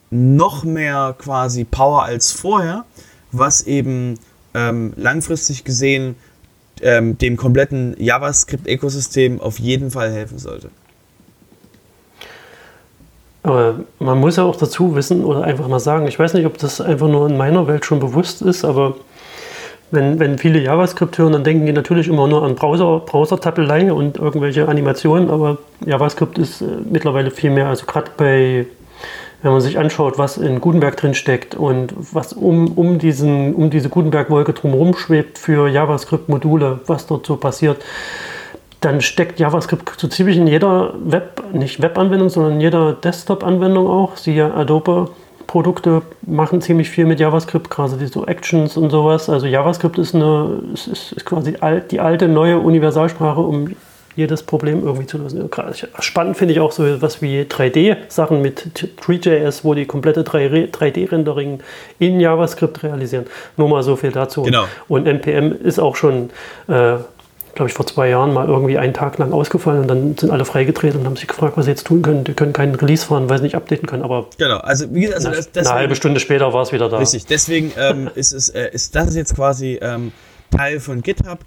noch 0.09 0.63
mehr 0.63 1.15
quasi 1.17 1.63
Power 1.63 2.03
als 2.03 2.31
vorher, 2.31 2.85
was 3.31 3.63
eben 3.63 4.19
ähm, 4.53 4.93
langfristig 4.95 5.63
gesehen 5.63 6.15
ähm, 6.81 7.17
dem 7.17 7.37
kompletten 7.37 7.95
JavaScript-Ökosystem 7.97 9.41
auf 9.41 9.59
jeden 9.59 9.91
Fall 9.91 10.11
helfen 10.11 10.37
sollte. 10.39 10.69
Aber 13.43 13.79
man 13.99 14.19
muss 14.19 14.35
ja 14.35 14.43
auch 14.43 14.57
dazu 14.57 14.95
wissen 14.95 15.23
oder 15.23 15.43
einfach 15.43 15.67
mal 15.67 15.79
sagen, 15.79 16.07
ich 16.07 16.19
weiß 16.19 16.33
nicht, 16.33 16.45
ob 16.45 16.57
das 16.57 16.81
einfach 16.81 17.07
nur 17.07 17.29
in 17.29 17.37
meiner 17.37 17.67
Welt 17.67 17.85
schon 17.85 17.99
bewusst 17.99 18.41
ist, 18.41 18.65
aber 18.65 18.95
wenn, 19.89 20.19
wenn 20.19 20.37
viele 20.37 20.59
JavaScript 20.59 21.17
hören, 21.17 21.31
dann 21.31 21.45
denken 21.45 21.65
die 21.65 21.71
natürlich 21.71 22.09
immer 22.09 22.27
nur 22.27 22.43
an 22.43 22.55
Browser, 22.55 22.99
Browser-Tappelei 23.05 23.93
und 23.93 24.17
irgendwelche 24.17 24.67
Animationen, 24.67 25.29
aber 25.29 25.59
JavaScript 25.85 26.37
ist 26.37 26.61
äh, 26.61 26.65
mittlerweile 26.91 27.31
viel 27.31 27.51
mehr. 27.51 27.67
Also 27.67 27.85
gerade 27.85 28.11
bei 28.17 28.65
wenn 29.47 29.53
man 29.53 29.61
sich 29.61 29.79
anschaut, 29.79 30.17
was 30.17 30.37
in 30.37 30.59
Gutenberg 30.59 30.97
drin 30.97 31.13
steckt 31.13 31.55
und 31.55 31.93
was 32.11 32.33
um, 32.33 32.73
um, 32.73 32.99
diesen, 32.99 33.55
um 33.55 33.69
diese 33.69 33.87
Gutenberg-Wolke 33.87 34.51
drumherum 34.51 34.93
schwebt 34.93 35.37
für 35.37 35.69
JavaScript-Module, 35.69 36.81
was 36.85 37.07
dort 37.07 37.25
so 37.25 37.37
passiert, 37.37 37.81
dann 38.81 38.99
steckt 38.99 39.39
JavaScript 39.39 39.97
so 39.97 40.09
ziemlich 40.09 40.35
in 40.35 40.47
jeder 40.47 40.93
Web, 40.99 41.43
nicht 41.53 41.81
Web-Anwendung, 41.81 42.27
sondern 42.27 42.55
in 42.55 42.61
jeder 42.61 42.91
Desktop-Anwendung 42.91 43.87
auch. 43.87 44.17
Siehe 44.17 44.53
Adobe. 44.53 45.11
Produkte 45.47 46.01
machen 46.23 46.59
ziemlich 46.59 46.89
viel 46.89 47.05
mit 47.05 47.21
JavaScript, 47.21 47.69
gerade 47.69 48.05
so 48.05 48.25
Actions 48.25 48.75
und 48.75 48.89
sowas. 48.89 49.29
Also 49.29 49.47
JavaScript 49.47 49.97
ist, 49.97 50.13
eine, 50.13 50.59
ist, 50.73 50.87
ist 50.87 51.25
quasi 51.25 51.55
die 51.89 52.01
alte, 52.01 52.27
neue 52.27 52.59
Universalsprache, 52.59 53.39
um 53.39 53.69
jedes 54.17 54.41
Problem 54.41 54.83
irgendwie 54.83 55.05
zu 55.05 55.19
lösen. 55.19 55.47
Spannend 55.99 56.37
finde 56.37 56.53
ich 56.53 56.59
auch 56.59 56.71
so 56.71 57.01
was 57.01 57.21
wie 57.21 57.41
3D-Sachen 57.41 58.41
mit 58.41 58.89
3JS, 58.99 59.59
wo 59.63 59.75
die 59.75 59.85
komplette 59.85 60.23
3D-Rendering 60.23 61.59
in 61.99 62.19
JavaScript 62.19 62.81
realisieren. 62.81 63.27
Nur 63.57 63.69
mal 63.69 63.83
so 63.83 63.95
viel 63.95 64.11
dazu. 64.11 64.41
Genau. 64.41 64.65
Und 64.87 65.05
NPM 65.05 65.53
ist 65.63 65.77
auch 65.77 65.95
schon, 65.95 66.31
äh, 66.67 66.97
glaube 67.53 67.69
ich, 67.69 67.73
vor 67.73 67.85
zwei 67.85 68.09
Jahren 68.09 68.33
mal 68.33 68.47
irgendwie 68.47 68.79
einen 68.79 68.95
Tag 68.95 69.19
lang 69.19 69.31
ausgefallen 69.33 69.81
und 69.81 69.87
dann 69.87 70.17
sind 70.17 70.31
alle 70.31 70.45
freigedreht 70.45 70.95
und 70.95 71.05
haben 71.05 71.15
sich 71.15 71.27
gefragt, 71.27 71.55
was 71.55 71.65
sie 71.65 71.71
jetzt 71.71 71.85
tun 71.85 72.01
können. 72.01 72.23
Die 72.23 72.33
können 72.33 72.53
keinen 72.53 72.73
Release 72.73 73.05
fahren, 73.05 73.29
weil 73.29 73.37
sie 73.37 73.43
nicht 73.43 73.55
updaten 73.55 73.87
können. 73.87 74.01
Aber 74.01 74.25
genau, 74.39 74.57
also, 74.57 74.91
wie 74.95 75.01
gesagt, 75.01 75.17
also 75.17 75.29
das, 75.29 75.51
deswegen, 75.51 75.67
eine 75.67 75.79
halbe 75.79 75.95
Stunde 75.95 76.19
später 76.19 76.51
war 76.53 76.63
es 76.63 76.71
wieder 76.71 76.89
da. 76.89 76.97
Richtig, 76.97 77.27
deswegen 77.27 77.71
ähm, 77.77 78.09
ist, 78.15 78.33
es, 78.33 78.49
äh, 78.49 78.71
ist 78.71 78.95
das 78.95 79.15
jetzt 79.15 79.35
quasi 79.35 79.77
ähm, 79.79 80.11
Teil 80.49 80.79
von 80.79 81.03
GitHub 81.03 81.39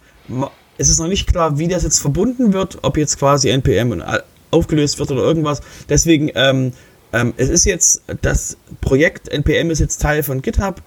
es 0.81 0.89
ist 0.89 0.99
noch 0.99 1.09
nicht 1.09 1.27
klar, 1.27 1.59
wie 1.59 1.69
das 1.69 1.83
jetzt 1.83 2.01
verbunden 2.01 2.55
wird, 2.55 2.79
ob 2.81 2.97
jetzt 2.97 3.19
quasi 3.19 3.51
NPM 3.51 4.03
aufgelöst 4.51 4.99
wird 4.99 5.11
oder 5.11 5.21
irgendwas. 5.21 5.61
Deswegen, 5.91 6.31
ähm, 6.35 6.73
ähm, 7.13 7.35
es 7.37 7.51
ist 7.51 7.67
jetzt, 7.67 8.03
das 8.23 8.57
Projekt 8.81 9.29
NPM 9.29 9.71
ist 9.71 9.79
jetzt 9.79 10.01
Teil 10.01 10.23
von 10.23 10.41
GitHub 10.41 10.81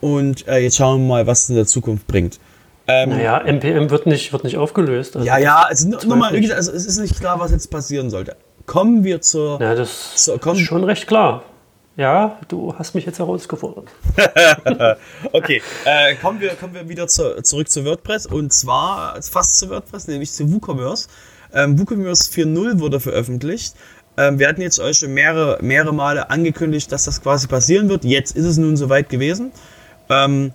und 0.00 0.48
äh, 0.48 0.58
jetzt 0.58 0.76
schauen 0.76 1.02
wir 1.02 1.08
mal, 1.08 1.26
was 1.28 1.44
es 1.44 1.50
in 1.50 1.54
der 1.54 1.66
Zukunft 1.66 2.08
bringt. 2.08 2.40
Ähm, 2.88 3.10
naja, 3.10 3.38
NPM 3.38 3.90
wird 3.90 4.06
nicht, 4.06 4.32
wird 4.32 4.42
nicht 4.42 4.56
aufgelöst. 4.56 5.14
Also 5.14 5.26
ja, 5.26 5.38
ja, 5.38 5.62
also 5.62 5.88
nochmal, 5.90 6.34
also 6.34 6.72
es 6.72 6.84
ist 6.84 6.98
nicht 6.98 7.18
klar, 7.20 7.38
was 7.38 7.52
jetzt 7.52 7.70
passieren 7.70 8.10
sollte. 8.10 8.34
Kommen 8.66 9.04
wir 9.04 9.20
zur. 9.20 9.60
Ja, 9.60 9.76
das 9.76 10.16
zur, 10.16 10.44
ist 10.44 10.60
schon 10.60 10.82
recht 10.82 11.06
klar. 11.06 11.44
Ja, 11.96 12.38
du 12.48 12.74
hast 12.78 12.94
mich 12.94 13.06
jetzt 13.06 13.18
herausgefordert. 13.18 13.88
okay, 15.32 15.62
äh, 15.86 16.14
kommen, 16.16 16.40
wir, 16.40 16.50
kommen 16.50 16.74
wir 16.74 16.86
wieder 16.90 17.08
zu, 17.08 17.42
zurück 17.42 17.70
zu 17.70 17.86
WordPress 17.86 18.26
und 18.26 18.52
zwar 18.52 19.20
fast 19.22 19.56
zu 19.56 19.70
WordPress, 19.70 20.06
nämlich 20.06 20.30
zu 20.30 20.52
WooCommerce. 20.52 21.08
Ähm, 21.54 21.78
WooCommerce 21.78 22.30
4.0 22.30 22.80
wurde 22.80 23.00
veröffentlicht. 23.00 23.74
Ähm, 24.18 24.38
wir 24.38 24.46
hatten 24.46 24.60
jetzt 24.60 24.78
euch 24.78 24.98
schon 24.98 25.14
mehrere, 25.14 25.58
mehrere 25.62 25.94
Male 25.94 26.28
angekündigt, 26.28 26.92
dass 26.92 27.06
das 27.06 27.22
quasi 27.22 27.46
passieren 27.46 27.88
wird. 27.88 28.04
Jetzt 28.04 28.36
ist 28.36 28.44
es 28.44 28.58
nun 28.58 28.76
soweit 28.76 29.08
gewesen. 29.08 29.52
Ähm, 30.10 30.52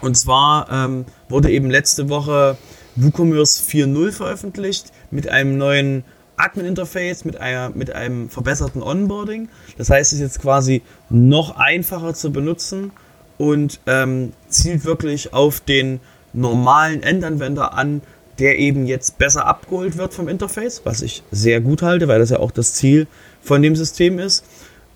und 0.00 0.16
zwar 0.16 0.70
ähm, 0.72 1.04
wurde 1.28 1.50
eben 1.50 1.68
letzte 1.70 2.08
Woche 2.08 2.56
WooCommerce 2.96 3.62
4.0 3.62 4.12
veröffentlicht 4.12 4.86
mit 5.10 5.28
einem 5.28 5.58
neuen 5.58 6.04
Admin-Interface 6.36 7.24
mit, 7.24 7.38
mit 7.74 7.92
einem 7.92 8.30
verbesserten 8.30 8.82
Onboarding. 8.82 9.48
Das 9.78 9.90
heißt, 9.90 10.12
es 10.12 10.18
ist 10.18 10.22
jetzt 10.22 10.40
quasi 10.40 10.82
noch 11.10 11.56
einfacher 11.56 12.14
zu 12.14 12.32
benutzen 12.32 12.92
und 13.38 13.80
ähm, 13.86 14.32
zielt 14.48 14.84
wirklich 14.84 15.32
auf 15.32 15.60
den 15.60 16.00
normalen 16.32 17.02
Endanwender 17.02 17.74
an, 17.74 18.02
der 18.38 18.58
eben 18.58 18.86
jetzt 18.86 19.18
besser 19.18 19.46
abgeholt 19.46 19.98
wird 19.98 20.14
vom 20.14 20.28
Interface, 20.28 20.82
was 20.84 21.02
ich 21.02 21.22
sehr 21.30 21.60
gut 21.60 21.82
halte, 21.82 22.08
weil 22.08 22.18
das 22.18 22.30
ja 22.30 22.38
auch 22.38 22.50
das 22.50 22.74
Ziel 22.74 23.06
von 23.40 23.62
dem 23.62 23.76
System 23.76 24.18
ist. 24.18 24.44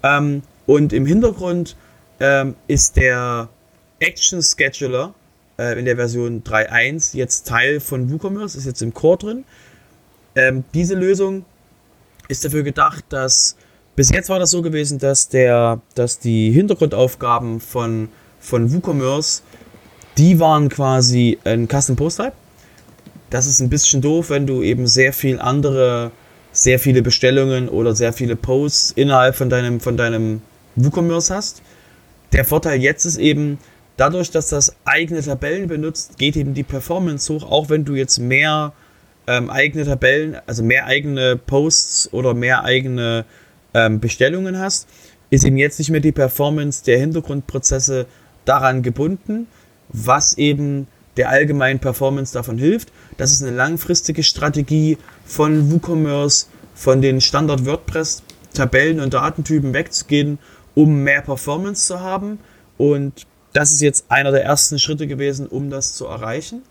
Ähm, 0.03 0.43
und 0.67 0.93
im 0.93 1.07
Hintergrund 1.07 1.77
ähm, 2.19 2.57
ist 2.67 2.97
der 2.97 3.49
Action 3.99 4.43
Scheduler 4.43 5.15
äh, 5.59 5.79
in 5.79 5.85
der 5.85 5.97
Version 5.97 6.43
3.1 6.43 7.17
jetzt 7.17 7.47
Teil 7.47 7.81
von 7.81 8.11
WooCommerce, 8.11 8.57
ist 8.57 8.67
jetzt 8.67 8.83
im 8.83 8.95
Core 8.95 9.19
drin. 9.19 9.45
Ähm, 10.37 10.65
diese 10.75 10.95
Lösung 10.95 11.45
ist 12.29 12.45
dafür 12.45 12.63
gedacht, 12.63 13.05
dass 13.09 13.57
bis 13.97 14.11
jetzt 14.11 14.29
war 14.29 14.39
das 14.39 14.51
so 14.51 14.61
gewesen, 14.61 14.99
dass 14.99 15.31
der, 15.31 15.81
dass 15.95 16.19
die 16.19 16.51
Hintergrundaufgaben 16.53 17.61
von, 17.61 18.11
von 18.39 18.71
WooCommerce, 18.71 19.43
die 20.19 20.39
waren 20.39 20.69
quasi 20.69 21.39
ein 21.45 21.67
Custom 21.67 21.97
Post 21.97 22.19
Type. 22.19 22.33
Das 23.31 23.47
ist 23.47 23.61
ein 23.61 23.71
bisschen 23.71 24.03
doof, 24.03 24.29
wenn 24.29 24.47
du 24.47 24.63
eben 24.63 24.87
sehr 24.87 25.15
viel 25.15 25.41
andere, 25.41 26.13
sehr 26.53 26.79
viele 26.79 27.01
Bestellungen 27.01 27.71
oder 27.71 27.95
sehr 27.95 28.13
viele 28.13 28.37
Posts 28.37 28.93
innerhalb 28.93 29.35
von 29.35 29.49
deinem, 29.49 29.81
von 29.81 29.97
deinem 29.97 30.43
WooCommerce 30.77 31.35
hast. 31.35 31.63
Der 32.33 32.45
Vorteil 32.45 32.83
jetzt 32.83 33.07
ist 33.07 33.17
eben, 33.17 33.59
dadurch, 33.97 34.31
dass 34.31 34.51
das 34.51 34.77
eigene 34.85 35.23
Tabellen 35.23 35.69
benutzt, 35.69 36.19
geht 36.19 36.37
eben 36.37 36.53
die 36.53 36.63
Performance 36.63 37.33
hoch, 37.33 37.51
auch 37.51 37.71
wenn 37.71 37.87
du 37.87 37.95
jetzt 37.95 38.19
mehr 38.19 38.75
ähm, 39.27 39.51
eigene 39.51 39.85
Tabellen, 39.85 40.37
also 40.47 40.63
mehr 40.63 40.87
eigene 40.87 41.37
Posts 41.37 42.13
oder 42.13 42.35
mehr 42.35 42.65
eigene 42.65 43.25
ähm, 43.75 44.01
Bestellungen 44.01 44.59
hast, 44.59 44.89
ist 45.31 45.45
eben 45.45 45.57
jetzt 45.57 45.79
nicht 45.79 45.91
mehr 45.91 46.01
die 46.01 46.13
Performance 46.13 46.85
der 46.85 46.99
Hintergrundprozesse 46.99 48.07
daran 48.45 48.83
gebunden, 48.83 49.49
was 49.89 50.39
eben 50.39 50.87
der 51.17 51.31
allgemeinen 51.31 51.81
Performance 51.81 52.33
davon 52.33 52.59
hilft. 52.59 52.93
Das 53.17 53.33
ist 53.33 53.43
eine 53.43 53.57
langfristige 53.57 54.23
Strategie 54.23 54.99
von 55.25 55.71
WooCommerce, 55.71 56.47
von 56.75 57.01
den 57.01 57.21
Standard 57.21 57.65
WordPress 57.65 58.23
Tabellen 58.53 59.01
und 59.01 59.15
Datentypen 59.15 59.75
wegzugehen, 59.75 60.39
um 60.75 61.03
mehr 61.03 61.23
Performance 61.23 61.87
zu 61.87 62.01
haben. 62.01 62.39
Und 62.79 63.27
das 63.53 63.73
ist 63.73 63.81
jetzt 63.81 64.07
einer 64.09 64.31
der 64.31 64.45
ersten 64.45 64.79
Schritte 64.79 65.07
gewesen, 65.07 65.47
um 65.47 65.71
das 65.71 65.95
zu 65.95 66.07
erreichen. 66.07 66.63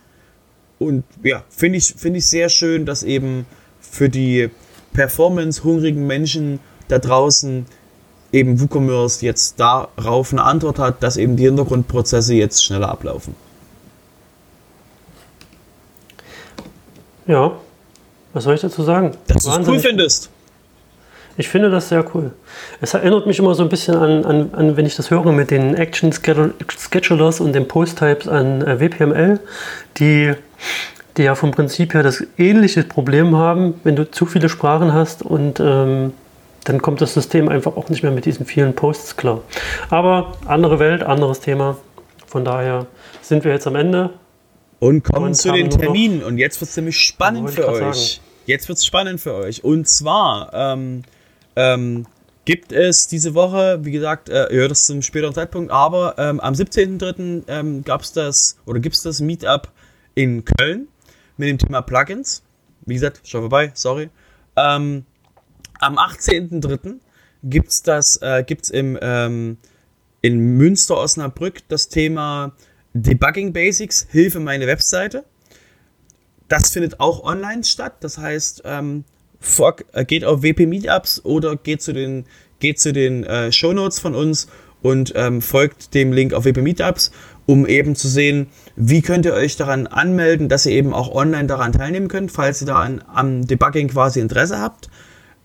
Und 0.79 1.03
ja, 1.23 1.43
finde 1.49 1.77
ich, 1.77 1.93
find 1.97 2.17
ich 2.17 2.25
sehr 2.27 2.49
schön, 2.49 2.85
dass 2.85 3.03
eben 3.03 3.45
für 3.79 4.09
die 4.09 4.49
performance-hungrigen 4.93 6.05
Menschen 6.05 6.59
da 6.88 6.99
draußen 6.99 7.65
eben 8.31 8.59
WooCommerce 8.59 9.25
jetzt 9.25 9.59
darauf 9.59 10.33
eine 10.33 10.43
Antwort 10.43 10.79
hat, 10.79 11.01
dass 11.01 11.17
eben 11.17 11.38
die 11.38 11.45
Hintergrundprozesse 11.45 12.33
jetzt 12.33 12.63
schneller 12.63 12.89
ablaufen. 12.89 13.35
Ja, 17.27 17.53
was 18.33 18.43
soll 18.43 18.55
ich 18.55 18.61
dazu 18.61 18.83
sagen? 18.83 19.11
Dass 19.27 19.43
du 19.43 19.49
es 19.51 19.67
cool 19.67 19.79
findest. 19.79 20.29
Ich 21.38 21.49
finde 21.49 21.69
das 21.69 21.89
sehr 21.89 22.05
cool. 22.13 22.31
Es 22.79 22.93
erinnert 22.93 23.25
mich 23.25 23.39
immer 23.39 23.55
so 23.55 23.63
ein 23.63 23.69
bisschen 23.69 23.97
an, 23.97 24.25
an, 24.25 24.49
an 24.53 24.77
wenn 24.77 24.85
ich 24.85 24.95
das 24.95 25.11
höre 25.11 25.31
mit 25.31 25.51
den 25.51 25.75
Action 25.75 26.13
Schedulers 26.13 27.39
und 27.41 27.53
den 27.53 27.67
Post-Types 27.67 28.27
an 28.27 28.61
äh, 28.61 28.79
WPML, 28.79 29.39
die, 29.97 30.33
die 31.17 31.23
ja 31.23 31.35
vom 31.35 31.51
Prinzip 31.51 31.93
her 31.93 32.03
das 32.03 32.23
ähnliche 32.37 32.83
Problem 32.83 33.35
haben, 33.35 33.75
wenn 33.83 33.95
du 33.95 34.09
zu 34.09 34.25
viele 34.25 34.49
Sprachen 34.49 34.93
hast 34.93 35.23
und 35.23 35.59
ähm, 35.59 36.13
dann 36.65 36.81
kommt 36.81 36.99
das 36.99 37.13
System 37.13 37.47
einfach 37.47 37.77
auch 37.77 37.89
nicht 37.89 38.03
mehr 38.03 38.11
mit 38.11 38.25
diesen 38.25 38.45
vielen 38.45 38.73
Posts 38.73 39.17
klar. 39.17 39.41
Aber 39.89 40.33
andere 40.45 40.79
Welt, 40.79 41.03
anderes 41.03 41.39
Thema. 41.39 41.77
Von 42.25 42.43
daher 42.43 42.87
sind 43.21 43.45
wir 43.45 43.51
jetzt 43.51 43.67
am 43.67 43.75
Ende. 43.75 44.09
Und 44.79 45.03
kommen 45.03 45.27
und 45.27 45.35
zu 45.35 45.51
den 45.51 45.69
Terminen. 45.69 46.23
Und 46.23 46.37
jetzt 46.37 46.59
wird 46.59 46.69
es 46.69 46.75
nämlich 46.75 46.97
spannend 46.97 47.51
für 47.51 47.67
euch. 47.69 48.15
Sagen. 48.15 48.25
Jetzt 48.45 48.67
wird 48.67 48.79
es 48.79 48.85
spannend 48.85 49.21
für 49.21 49.35
euch. 49.35 49.63
Und 49.63 49.87
zwar 49.87 50.51
ähm, 50.53 51.03
ähm, 51.55 52.07
gibt 52.45 52.71
es 52.71 53.07
diese 53.07 53.35
Woche, 53.35 53.79
wie 53.83 53.91
gesagt, 53.91 54.29
äh, 54.29 54.51
ihr 54.51 54.61
hört 54.61 54.71
es 54.71 54.85
zum 54.85 55.01
späteren 55.01 55.33
Zeitpunkt, 55.33 55.71
aber 55.71 56.15
ähm, 56.17 56.39
am 56.39 56.53
17.03. 56.53 57.43
Ähm, 57.47 57.83
gab 57.83 58.01
es 58.01 58.11
das 58.11 58.57
oder 58.65 58.79
gibt 58.79 58.95
es 58.95 59.03
das 59.03 59.21
Meetup 59.21 59.69
in 60.15 60.43
Köln 60.45 60.88
mit 61.38 61.49
dem 61.49 61.58
Thema 61.58 61.82
Plugins. 61.82 62.43
Wie 62.86 62.95
gesagt, 62.95 63.21
schau 63.23 63.41
vorbei, 63.41 63.71
sorry. 63.73 64.10
Ähm, 64.56 65.06
am 65.80 65.97
18.03. 65.97 66.95
gibt 67.43 67.69
es 67.69 67.84
das, 67.84 68.17
äh, 68.21 68.43
gibt's 68.45 68.69
im, 68.69 68.97
ähm, 69.01 69.58
in 70.21 70.58
Münster 70.58 70.97
Osnabrück 70.97 71.67
das 71.67 71.89
Thema 71.89 72.54
Debugging 72.93 73.54
Basics, 73.54 74.08
Hilfe 74.10 74.39
meine 74.39 74.67
Webseite. 74.67 75.25
Das 76.47 76.71
findet 76.71 76.99
auch 76.99 77.23
online 77.23 77.63
statt. 77.63 77.95
Das 77.99 78.17
heißt, 78.17 78.63
ähm, 78.65 79.04
äh, 79.91 80.06
geht 80.06 80.23
auf 80.23 80.43
WP 80.43 80.65
Meetups 80.65 81.23
oder 81.25 81.56
geht 81.56 81.82
zu 81.82 81.93
den, 81.93 82.25
geht 82.60 82.80
zu 82.80 82.93
den 82.93 83.23
äh, 83.23 83.51
Show 83.51 83.73
Notes 83.73 83.99
von 83.99 84.15
uns 84.15 84.47
und 84.82 85.13
ähm, 85.15 85.41
folgt 85.41 85.93
dem 85.93 86.13
Link 86.13 86.34
auf 86.34 86.45
WP 86.45 86.62
Meetups, 86.62 87.12
um 87.45 87.65
eben 87.65 87.95
zu 87.95 88.08
sehen, 88.08 88.47
wie 88.75 89.01
könnt 89.01 89.25
ihr 89.25 89.34
euch 89.34 89.55
daran 89.55 89.88
anmelden, 89.88 90.49
dass 90.49 90.65
ihr 90.65 90.73
eben 90.73 90.93
auch 90.93 91.13
online 91.13 91.47
daran 91.47 91.71
teilnehmen 91.71 92.08
könnt, 92.08 92.31
falls 92.31 92.62
ihr 92.62 92.67
da 92.67 92.79
an, 92.79 93.03
am 93.13 93.45
Debugging 93.45 93.89
quasi 93.89 94.19
Interesse 94.19 94.60
habt. 94.60 94.89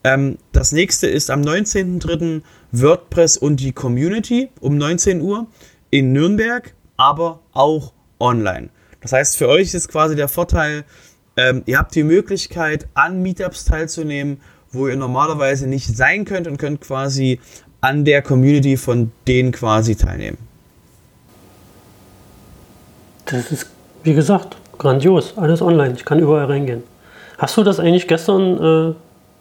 Ähm, 0.02 0.38
das 0.52 0.72
nächste 0.72 1.06
ist 1.06 1.30
am 1.30 1.42
19.03. 1.42 2.42
WordPress 2.72 3.36
und 3.36 3.60
die 3.60 3.72
Community 3.72 4.48
um 4.60 4.78
19 4.78 5.20
Uhr 5.20 5.46
in 5.90 6.12
Nürnberg, 6.12 6.74
aber 6.96 7.40
auch 7.52 7.92
online. 8.18 8.70
Das 9.00 9.12
heißt, 9.12 9.36
für 9.36 9.48
euch 9.48 9.74
ist 9.74 9.88
quasi 9.88 10.14
der 10.14 10.28
Vorteil, 10.28 10.84
ähm, 11.36 11.62
ihr 11.66 11.78
habt 11.78 11.94
die 11.94 12.02
Möglichkeit, 12.02 12.86
an 12.94 13.22
Meetups 13.22 13.64
teilzunehmen, 13.64 14.40
wo 14.72 14.88
ihr 14.88 14.96
normalerweise 14.96 15.66
nicht 15.66 15.96
sein 15.96 16.24
könnt 16.24 16.46
und 16.46 16.58
könnt 16.58 16.80
quasi 16.80 17.40
an 17.80 18.04
der 18.04 18.22
Community 18.22 18.76
von 18.76 19.10
denen 19.26 19.52
quasi 19.52 19.96
teilnehmen. 19.96 20.38
Das 23.30 23.52
ist, 23.52 23.66
wie 24.02 24.14
gesagt, 24.14 24.56
grandios. 24.78 25.34
Alles 25.36 25.62
online. 25.62 25.94
Ich 25.94 26.04
kann 26.04 26.18
überall 26.18 26.46
reingehen. 26.46 26.82
Hast 27.38 27.56
du 27.56 27.62
das 27.62 27.80
eigentlich 27.80 28.08
gestern, 28.08 28.90
äh, 28.90 28.94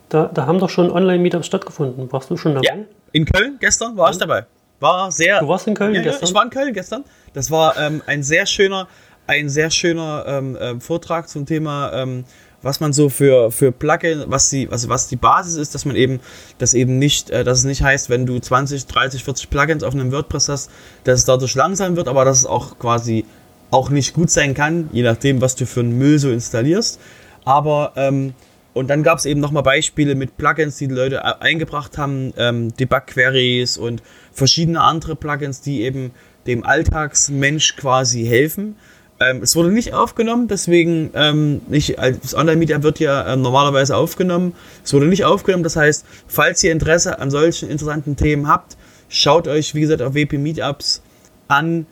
da, 0.10 0.30
da 0.34 0.45
haben 0.45 0.60
doch 0.60 0.69
schon 0.69 0.91
Online-Meetups 0.91 1.45
stattgefunden. 1.45 2.12
Warst 2.12 2.30
du 2.30 2.38
schon 2.38 2.56
dabei? 2.56 2.67
Ja, 2.67 2.75
in 3.12 3.25
Köln 3.25 3.58
gestern 3.60 3.97
war 3.97 4.12
ich 4.12 4.17
dabei. 4.17 4.45
War 4.80 5.12
sehr. 5.12 5.39
Du 5.41 5.47
warst 5.47 5.67
in 5.67 5.73
Köln 5.73 5.93
ja, 5.93 6.02
gestern? 6.02 6.21
Ja, 6.21 6.30
ich 6.30 6.36
war 6.36 6.43
in 6.43 6.49
Köln 6.49 6.73
gestern. 6.73 7.04
Das 7.34 7.52
war 7.52 7.78
ähm, 7.78 8.02
ein 8.06 8.23
sehr 8.23 8.45
schöner, 8.45 8.88
ein 9.28 9.49
sehr 9.49 9.71
schöner 9.71 10.23
ähm, 10.28 10.56
äh, 10.56 10.80
Vortrag 10.80 11.28
zum 11.28 11.45
Thema, 11.45 11.91
ähm, 11.93 12.23
was 12.62 12.80
man 12.80 12.93
so 12.93 13.10
für, 13.10 13.52
für 13.52 13.71
Plugin, 13.71 14.25
was 14.28 14.49
die, 14.49 14.69
also 14.69 14.89
was 14.89 15.08
die 15.08 15.15
Basis 15.15 15.56
ist, 15.56 15.75
dass 15.75 15.86
man 15.86 15.95
eben, 15.95 16.19
dass 16.58 16.73
eben 16.73 16.97
nicht, 16.97 17.30
äh, 17.30 17.43
dass 17.43 17.60
es 17.60 17.63
nicht 17.65 17.84
heißt, 17.84 18.10
wenn 18.10 18.25
du 18.25 18.39
20, 18.39 18.86
30, 18.86 19.23
40 19.23 19.49
Plugins 19.49 19.84
auf 19.84 19.93
einem 19.93 20.12
WordPress 20.12 20.49
hast, 20.49 20.71
dass 21.04 21.19
es 21.19 21.25
dadurch 21.25 21.56
langsam 21.56 21.95
wird, 21.95 22.08
aber 22.08 22.25
dass 22.25 22.39
es 22.39 22.45
auch 22.45 22.80
quasi 22.80 23.25
auch 23.71 23.89
nicht 23.89 24.13
gut 24.13 24.29
sein 24.29 24.53
kann, 24.53 24.89
je 24.91 25.03
nachdem, 25.03 25.41
was 25.41 25.55
du 25.55 25.65
für 25.65 25.82
einen 25.82 25.97
Müll 25.97 26.19
so 26.19 26.32
installierst. 26.32 26.99
Aber 27.45 27.93
ähm, 27.95 28.34
und 28.73 28.89
dann 28.89 29.03
gab 29.03 29.17
es 29.17 29.25
eben 29.25 29.39
nochmal 29.39 29.63
Beispiele 29.63 30.15
mit 30.15 30.38
Plugins, 30.38 30.77
die 30.77 30.88
die 30.88 30.93
Leute 30.93 31.17
äh, 31.17 31.34
eingebracht 31.39 31.97
haben, 31.97 32.34
ähm, 32.38 32.75
Debug-Queries 32.75 33.77
und 33.77 34.03
verschiedene 34.32 34.82
andere 34.82 35.15
Plugins, 35.15 35.62
die 35.62 35.82
eben 35.82 36.12
dem 36.47 36.65
Alltagsmensch 36.65 37.75
quasi 37.75 38.25
helfen. 38.25 38.75
Ähm, 39.19 39.41
es 39.43 39.55
wurde 39.55 39.71
nicht 39.71 39.93
aufgenommen, 39.93 40.47
deswegen 40.47 41.10
ähm, 41.13 41.62
nicht, 41.67 41.97
das 41.97 42.34
Online-Media 42.36 42.82
wird 42.84 42.99
ja 42.99 43.34
äh, 43.34 43.36
normalerweise 43.36 43.97
aufgenommen. 43.97 44.55
Es 44.84 44.93
wurde 44.93 45.08
nicht 45.08 45.25
aufgenommen, 45.25 45.63
das 45.63 45.75
heißt, 45.75 46.05
falls 46.27 46.63
ihr 46.63 46.71
Interesse 46.71 47.19
an 47.19 47.32
solchen 47.32 47.69
interessanten 47.69 48.15
Themen 48.15 48.47
habt, 48.47 48.77
schaut 49.10 49.47
euch, 49.47 49.75
wie 49.75 49.82
gesagt, 49.82 50.01
auf 50.01 50.13
WP 50.13 50.38
Meetups 50.38 51.01
an, 51.49 51.86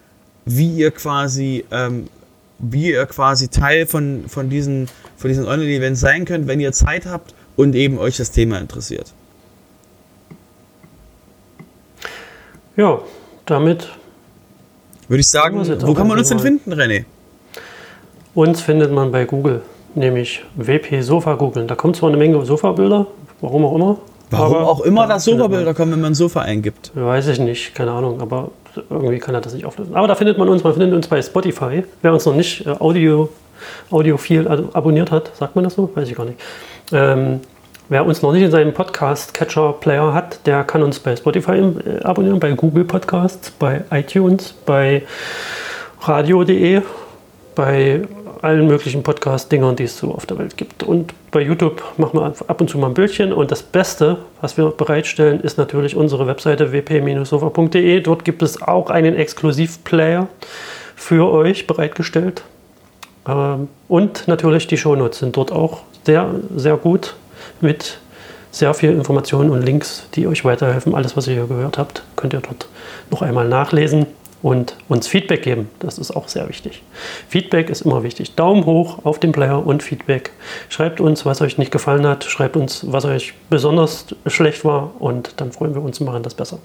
wie 0.47 0.69
ihr 0.71 0.91
quasi, 0.91 1.65
ähm, 1.71 2.07
wie 2.60 2.91
ihr 2.91 3.05
quasi 3.05 3.49
Teil 3.49 3.86
von, 3.86 4.25
von 4.27 4.49
diesen, 4.49 4.88
von 5.17 5.29
diesen 5.29 5.45
Online-Events 5.45 5.99
sein 5.99 6.25
könnt, 6.25 6.47
wenn 6.47 6.60
ihr 6.60 6.71
Zeit 6.71 7.05
habt 7.05 7.33
und 7.55 7.75
eben 7.75 7.97
euch 7.97 8.17
das 8.17 8.31
Thema 8.31 8.57
interessiert. 8.60 9.13
Ja, 12.77 12.99
damit 13.45 13.89
würde 15.07 15.21
ich 15.21 15.29
sagen, 15.29 15.57
wo 15.81 15.93
kann 15.93 16.07
man 16.07 16.17
uns 16.17 16.29
denn 16.29 16.39
finden, 16.39 16.73
René? 16.73 17.05
Uns 18.33 18.62
findet 18.62 18.91
man 18.91 19.12
bei 19.12 19.25
Google, 19.25 19.62
nämlich 19.95 20.43
WP 20.55 21.01
Sofa 21.01 21.36
googeln. 21.36 21.67
Da 21.67 21.75
kommt 21.75 21.95
zwar 21.95 22.10
eine 22.10 22.17
Menge 22.17 22.45
Sofabilder, 22.45 23.07
warum 23.41 23.65
auch 23.65 23.75
immer. 23.75 23.97
Warum 24.29 24.57
auch 24.57 24.81
immer 24.81 25.07
da 25.07 25.19
Sofabilder 25.19 25.73
kommen, 25.73 25.93
wenn 25.93 26.01
man 26.01 26.13
Sofa 26.13 26.41
eingibt. 26.41 26.91
Weiß 26.93 27.27
ich 27.27 27.39
nicht, 27.39 27.73
keine 27.75 27.91
Ahnung, 27.91 28.21
aber 28.21 28.51
irgendwie 28.89 29.19
kann 29.19 29.33
er 29.33 29.41
das 29.41 29.53
nicht 29.53 29.65
auflösen. 29.65 29.95
Aber 29.95 30.07
da 30.07 30.15
findet 30.15 30.37
man 30.37 30.49
uns, 30.49 30.63
man 30.63 30.73
findet 30.73 30.93
uns 30.93 31.07
bei 31.07 31.21
Spotify. 31.21 31.83
Wer 32.01 32.13
uns 32.13 32.25
noch 32.25 32.35
nicht 32.35 32.65
äh, 32.65 32.71
Audio, 32.71 33.29
Audiophil 33.89 34.47
abonniert 34.73 35.11
hat, 35.11 35.31
sagt 35.35 35.55
man 35.55 35.63
das 35.63 35.75
so? 35.75 35.89
Weiß 35.95 36.09
ich 36.09 36.15
gar 36.15 36.25
nicht. 36.25 36.39
Ähm, 36.91 37.39
wer 37.89 38.05
uns 38.05 38.21
noch 38.21 38.33
nicht 38.33 38.43
in 38.43 38.51
seinem 38.51 38.73
Podcast-Catcher-Player 38.73 40.13
hat, 40.13 40.45
der 40.45 40.63
kann 40.63 40.83
uns 40.83 40.99
bei 40.99 41.15
Spotify 41.15 41.51
äh, 41.51 42.03
abonnieren, 42.03 42.39
bei 42.39 42.51
Google 42.51 42.83
Podcasts, 42.83 43.51
bei 43.51 43.83
iTunes, 43.91 44.53
bei 44.65 45.03
radio.de, 46.01 46.81
bei 47.55 48.01
allen 48.43 48.67
möglichen 48.67 49.04
Podcast-Dingern, 49.04 49.76
die 49.76 49.84
es 49.84 49.97
so 49.97 50.13
auf 50.13 50.26
der 50.26 50.38
Welt 50.38 50.58
gibt. 50.58 50.84
Und 50.84 51.13
bei 51.32 51.41
YouTube 51.41 51.84
machen 51.97 52.19
wir 52.19 52.34
ab 52.47 52.62
und 52.62 52.69
zu 52.69 52.78
mal 52.78 52.88
ein 52.88 52.93
Bildchen. 52.93 53.34
Und 53.34 53.52
das 53.52 53.63
Beste, 53.63 54.19
was 54.41 54.58
wir 54.58 54.69
bereitstellen, 54.69 55.39
ist 55.39 55.58
natürlich 55.58 55.95
unsere 55.95 56.28
Webseite 56.28 56.71
wp-sofa.de. 56.71 58.02
Dort 58.02 58.26
gibt 58.26 58.41
es 58.41 58.62
auch 58.62 58.89
einen 58.89 59.15
Exklusivplayer 59.15 60.28
für 60.95 61.32
euch 61.32 61.67
bereitgestellt. 61.67 62.43
Ähm, 63.28 63.69
und 63.88 64.28
natürlich 64.28 64.67
die 64.67 64.78
Shownotes 64.78 65.19
sind 65.19 65.38
dort 65.38 65.52
auch 65.52 65.82
sehr, 66.06 66.30
sehr 66.56 66.78
gut 66.78 67.15
mit 67.62 68.00
sehr 68.52 68.73
viel 68.73 68.92
Informationen 68.92 69.50
und 69.50 69.62
Links, 69.62 70.08
die 70.15 70.27
euch 70.27 70.46
weiterhelfen. 70.46 70.96
Alles, 70.96 71.15
was 71.15 71.27
ihr 71.27 71.33
hier 71.33 71.48
gehört 71.48 71.77
habt, 71.77 72.04
könnt 72.15 72.33
ihr 72.33 72.40
dort 72.40 72.67
noch 73.12 73.21
einmal 73.21 73.48
nachlesen 73.48 74.08
und 74.42 74.75
uns 74.88 75.08
Feedback 75.08 75.42
geben. 75.42 75.69
Das 75.79 75.98
ist 75.98 76.12
auch 76.12 76.27
sehr 76.27 76.48
wichtig. 76.48 76.83
Feedback 77.27 77.69
ist 77.69 77.81
immer 77.81 78.04
wichtig. 78.04 78.35
Daumen 78.35 78.65
hoch 78.65 79.00
auf 79.04 79.19
den 79.19 79.31
Player 79.31 79.65
und 79.65 79.83
Feedback. 79.83 80.31
Schreibt 80.69 81.02
uns, 81.02 81.25
was 81.25 81.42
euch 81.42 81.58
nicht 81.58 81.71
gefallen 81.71 82.06
hat. 82.06 82.23
Schreibt 82.23 82.56
uns, 82.56 82.85
was 82.92 83.06
euch 83.06 83.33
besonders 83.50 84.06
schlecht 84.27 84.63
war. 84.63 84.92
Und 85.00 85.33
dann 85.38 85.52
freuen 85.52 85.73
wir 85.73 85.81
uns 85.81 86.00
und 86.00 86.06
machen 86.06 86.23
das 86.23 86.35
besser. 86.35 86.60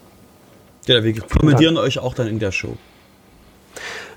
Ja, 0.87 1.03
wir 1.03 1.19
kommentieren 1.21 1.77
euch 1.77 1.99
auch 1.99 2.15
dann 2.15 2.27
in 2.27 2.39
der 2.39 2.53
Show. 2.53 2.77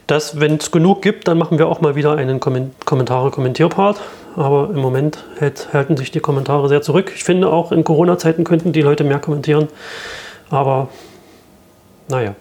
Das, 0.08 0.40
wenn 0.40 0.58
es 0.58 0.70
genug 0.72 1.02
gibt, 1.02 1.28
dann 1.28 1.38
machen 1.38 1.58
wir 1.58 1.68
auch 1.68 1.82
mal 1.82 1.96
wieder 1.96 2.16
einen 2.16 2.40
Kommentare-Kommentierpart. 2.40 4.02
Aber 4.36 4.70
im 4.70 4.80
Moment 4.80 5.24
hält, 5.40 5.70
halten 5.74 5.96
sich 5.96 6.12
die 6.12 6.20
Kommentare 6.20 6.68
sehr 6.68 6.82
zurück. 6.82 7.14
Ich 7.16 7.24
finde 7.24 7.52
auch 7.52 7.72
in 7.72 7.84
Corona-Zeiten 7.84 8.44
könnten 8.44 8.74
die 8.74 8.82
Leute 8.82 9.04
mehr 9.04 9.20
kommentieren. 9.20 9.70
Aber 10.50 10.90
naja. 12.10 12.36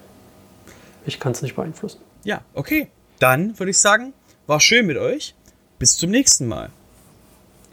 Ich 1.07 1.21
kann 1.21 1.33
es 1.33 1.43
nicht 1.43 1.57
beeinflussen. 1.57 2.01
Ja, 2.25 2.41
okay. 2.55 2.89
Dann 3.19 3.59
würde 3.59 3.71
ich 3.71 3.79
sagen, 3.79 4.13
war 4.47 4.61
schön 4.61 4.87
mit 4.87 4.97
euch. 4.97 5.35
Bis 5.79 5.97
zum 5.97 6.11
nächsten 6.11 6.47
Mal. 6.47 6.71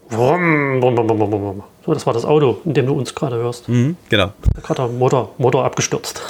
So, 0.10 1.94
das 1.94 2.06
war 2.06 2.14
das 2.14 2.26
Auto, 2.26 2.60
in 2.66 2.74
dem 2.74 2.86
du 2.86 2.94
uns 2.94 3.16
gerade 3.16 3.38
hörst. 3.38 3.70
Mhm, 3.70 3.96
genau. 4.10 4.34
Gerade 4.62 4.88
Motor, 4.88 5.34
Motor 5.38 5.64
abgestürzt. 5.64 6.22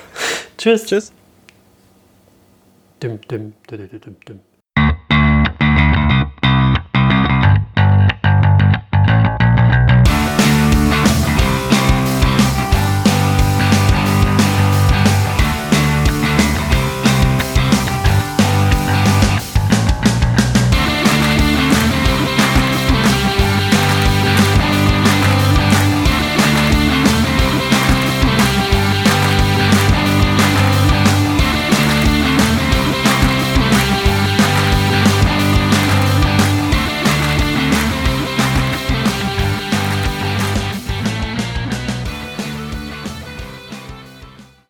Tschüss. 0.58 0.86
Tschüss. 0.86 1.12
Dim, 3.02 3.20
dim, 3.30 3.52
dim, 3.70 3.88
dim, 3.90 4.16
dim. 4.26 4.40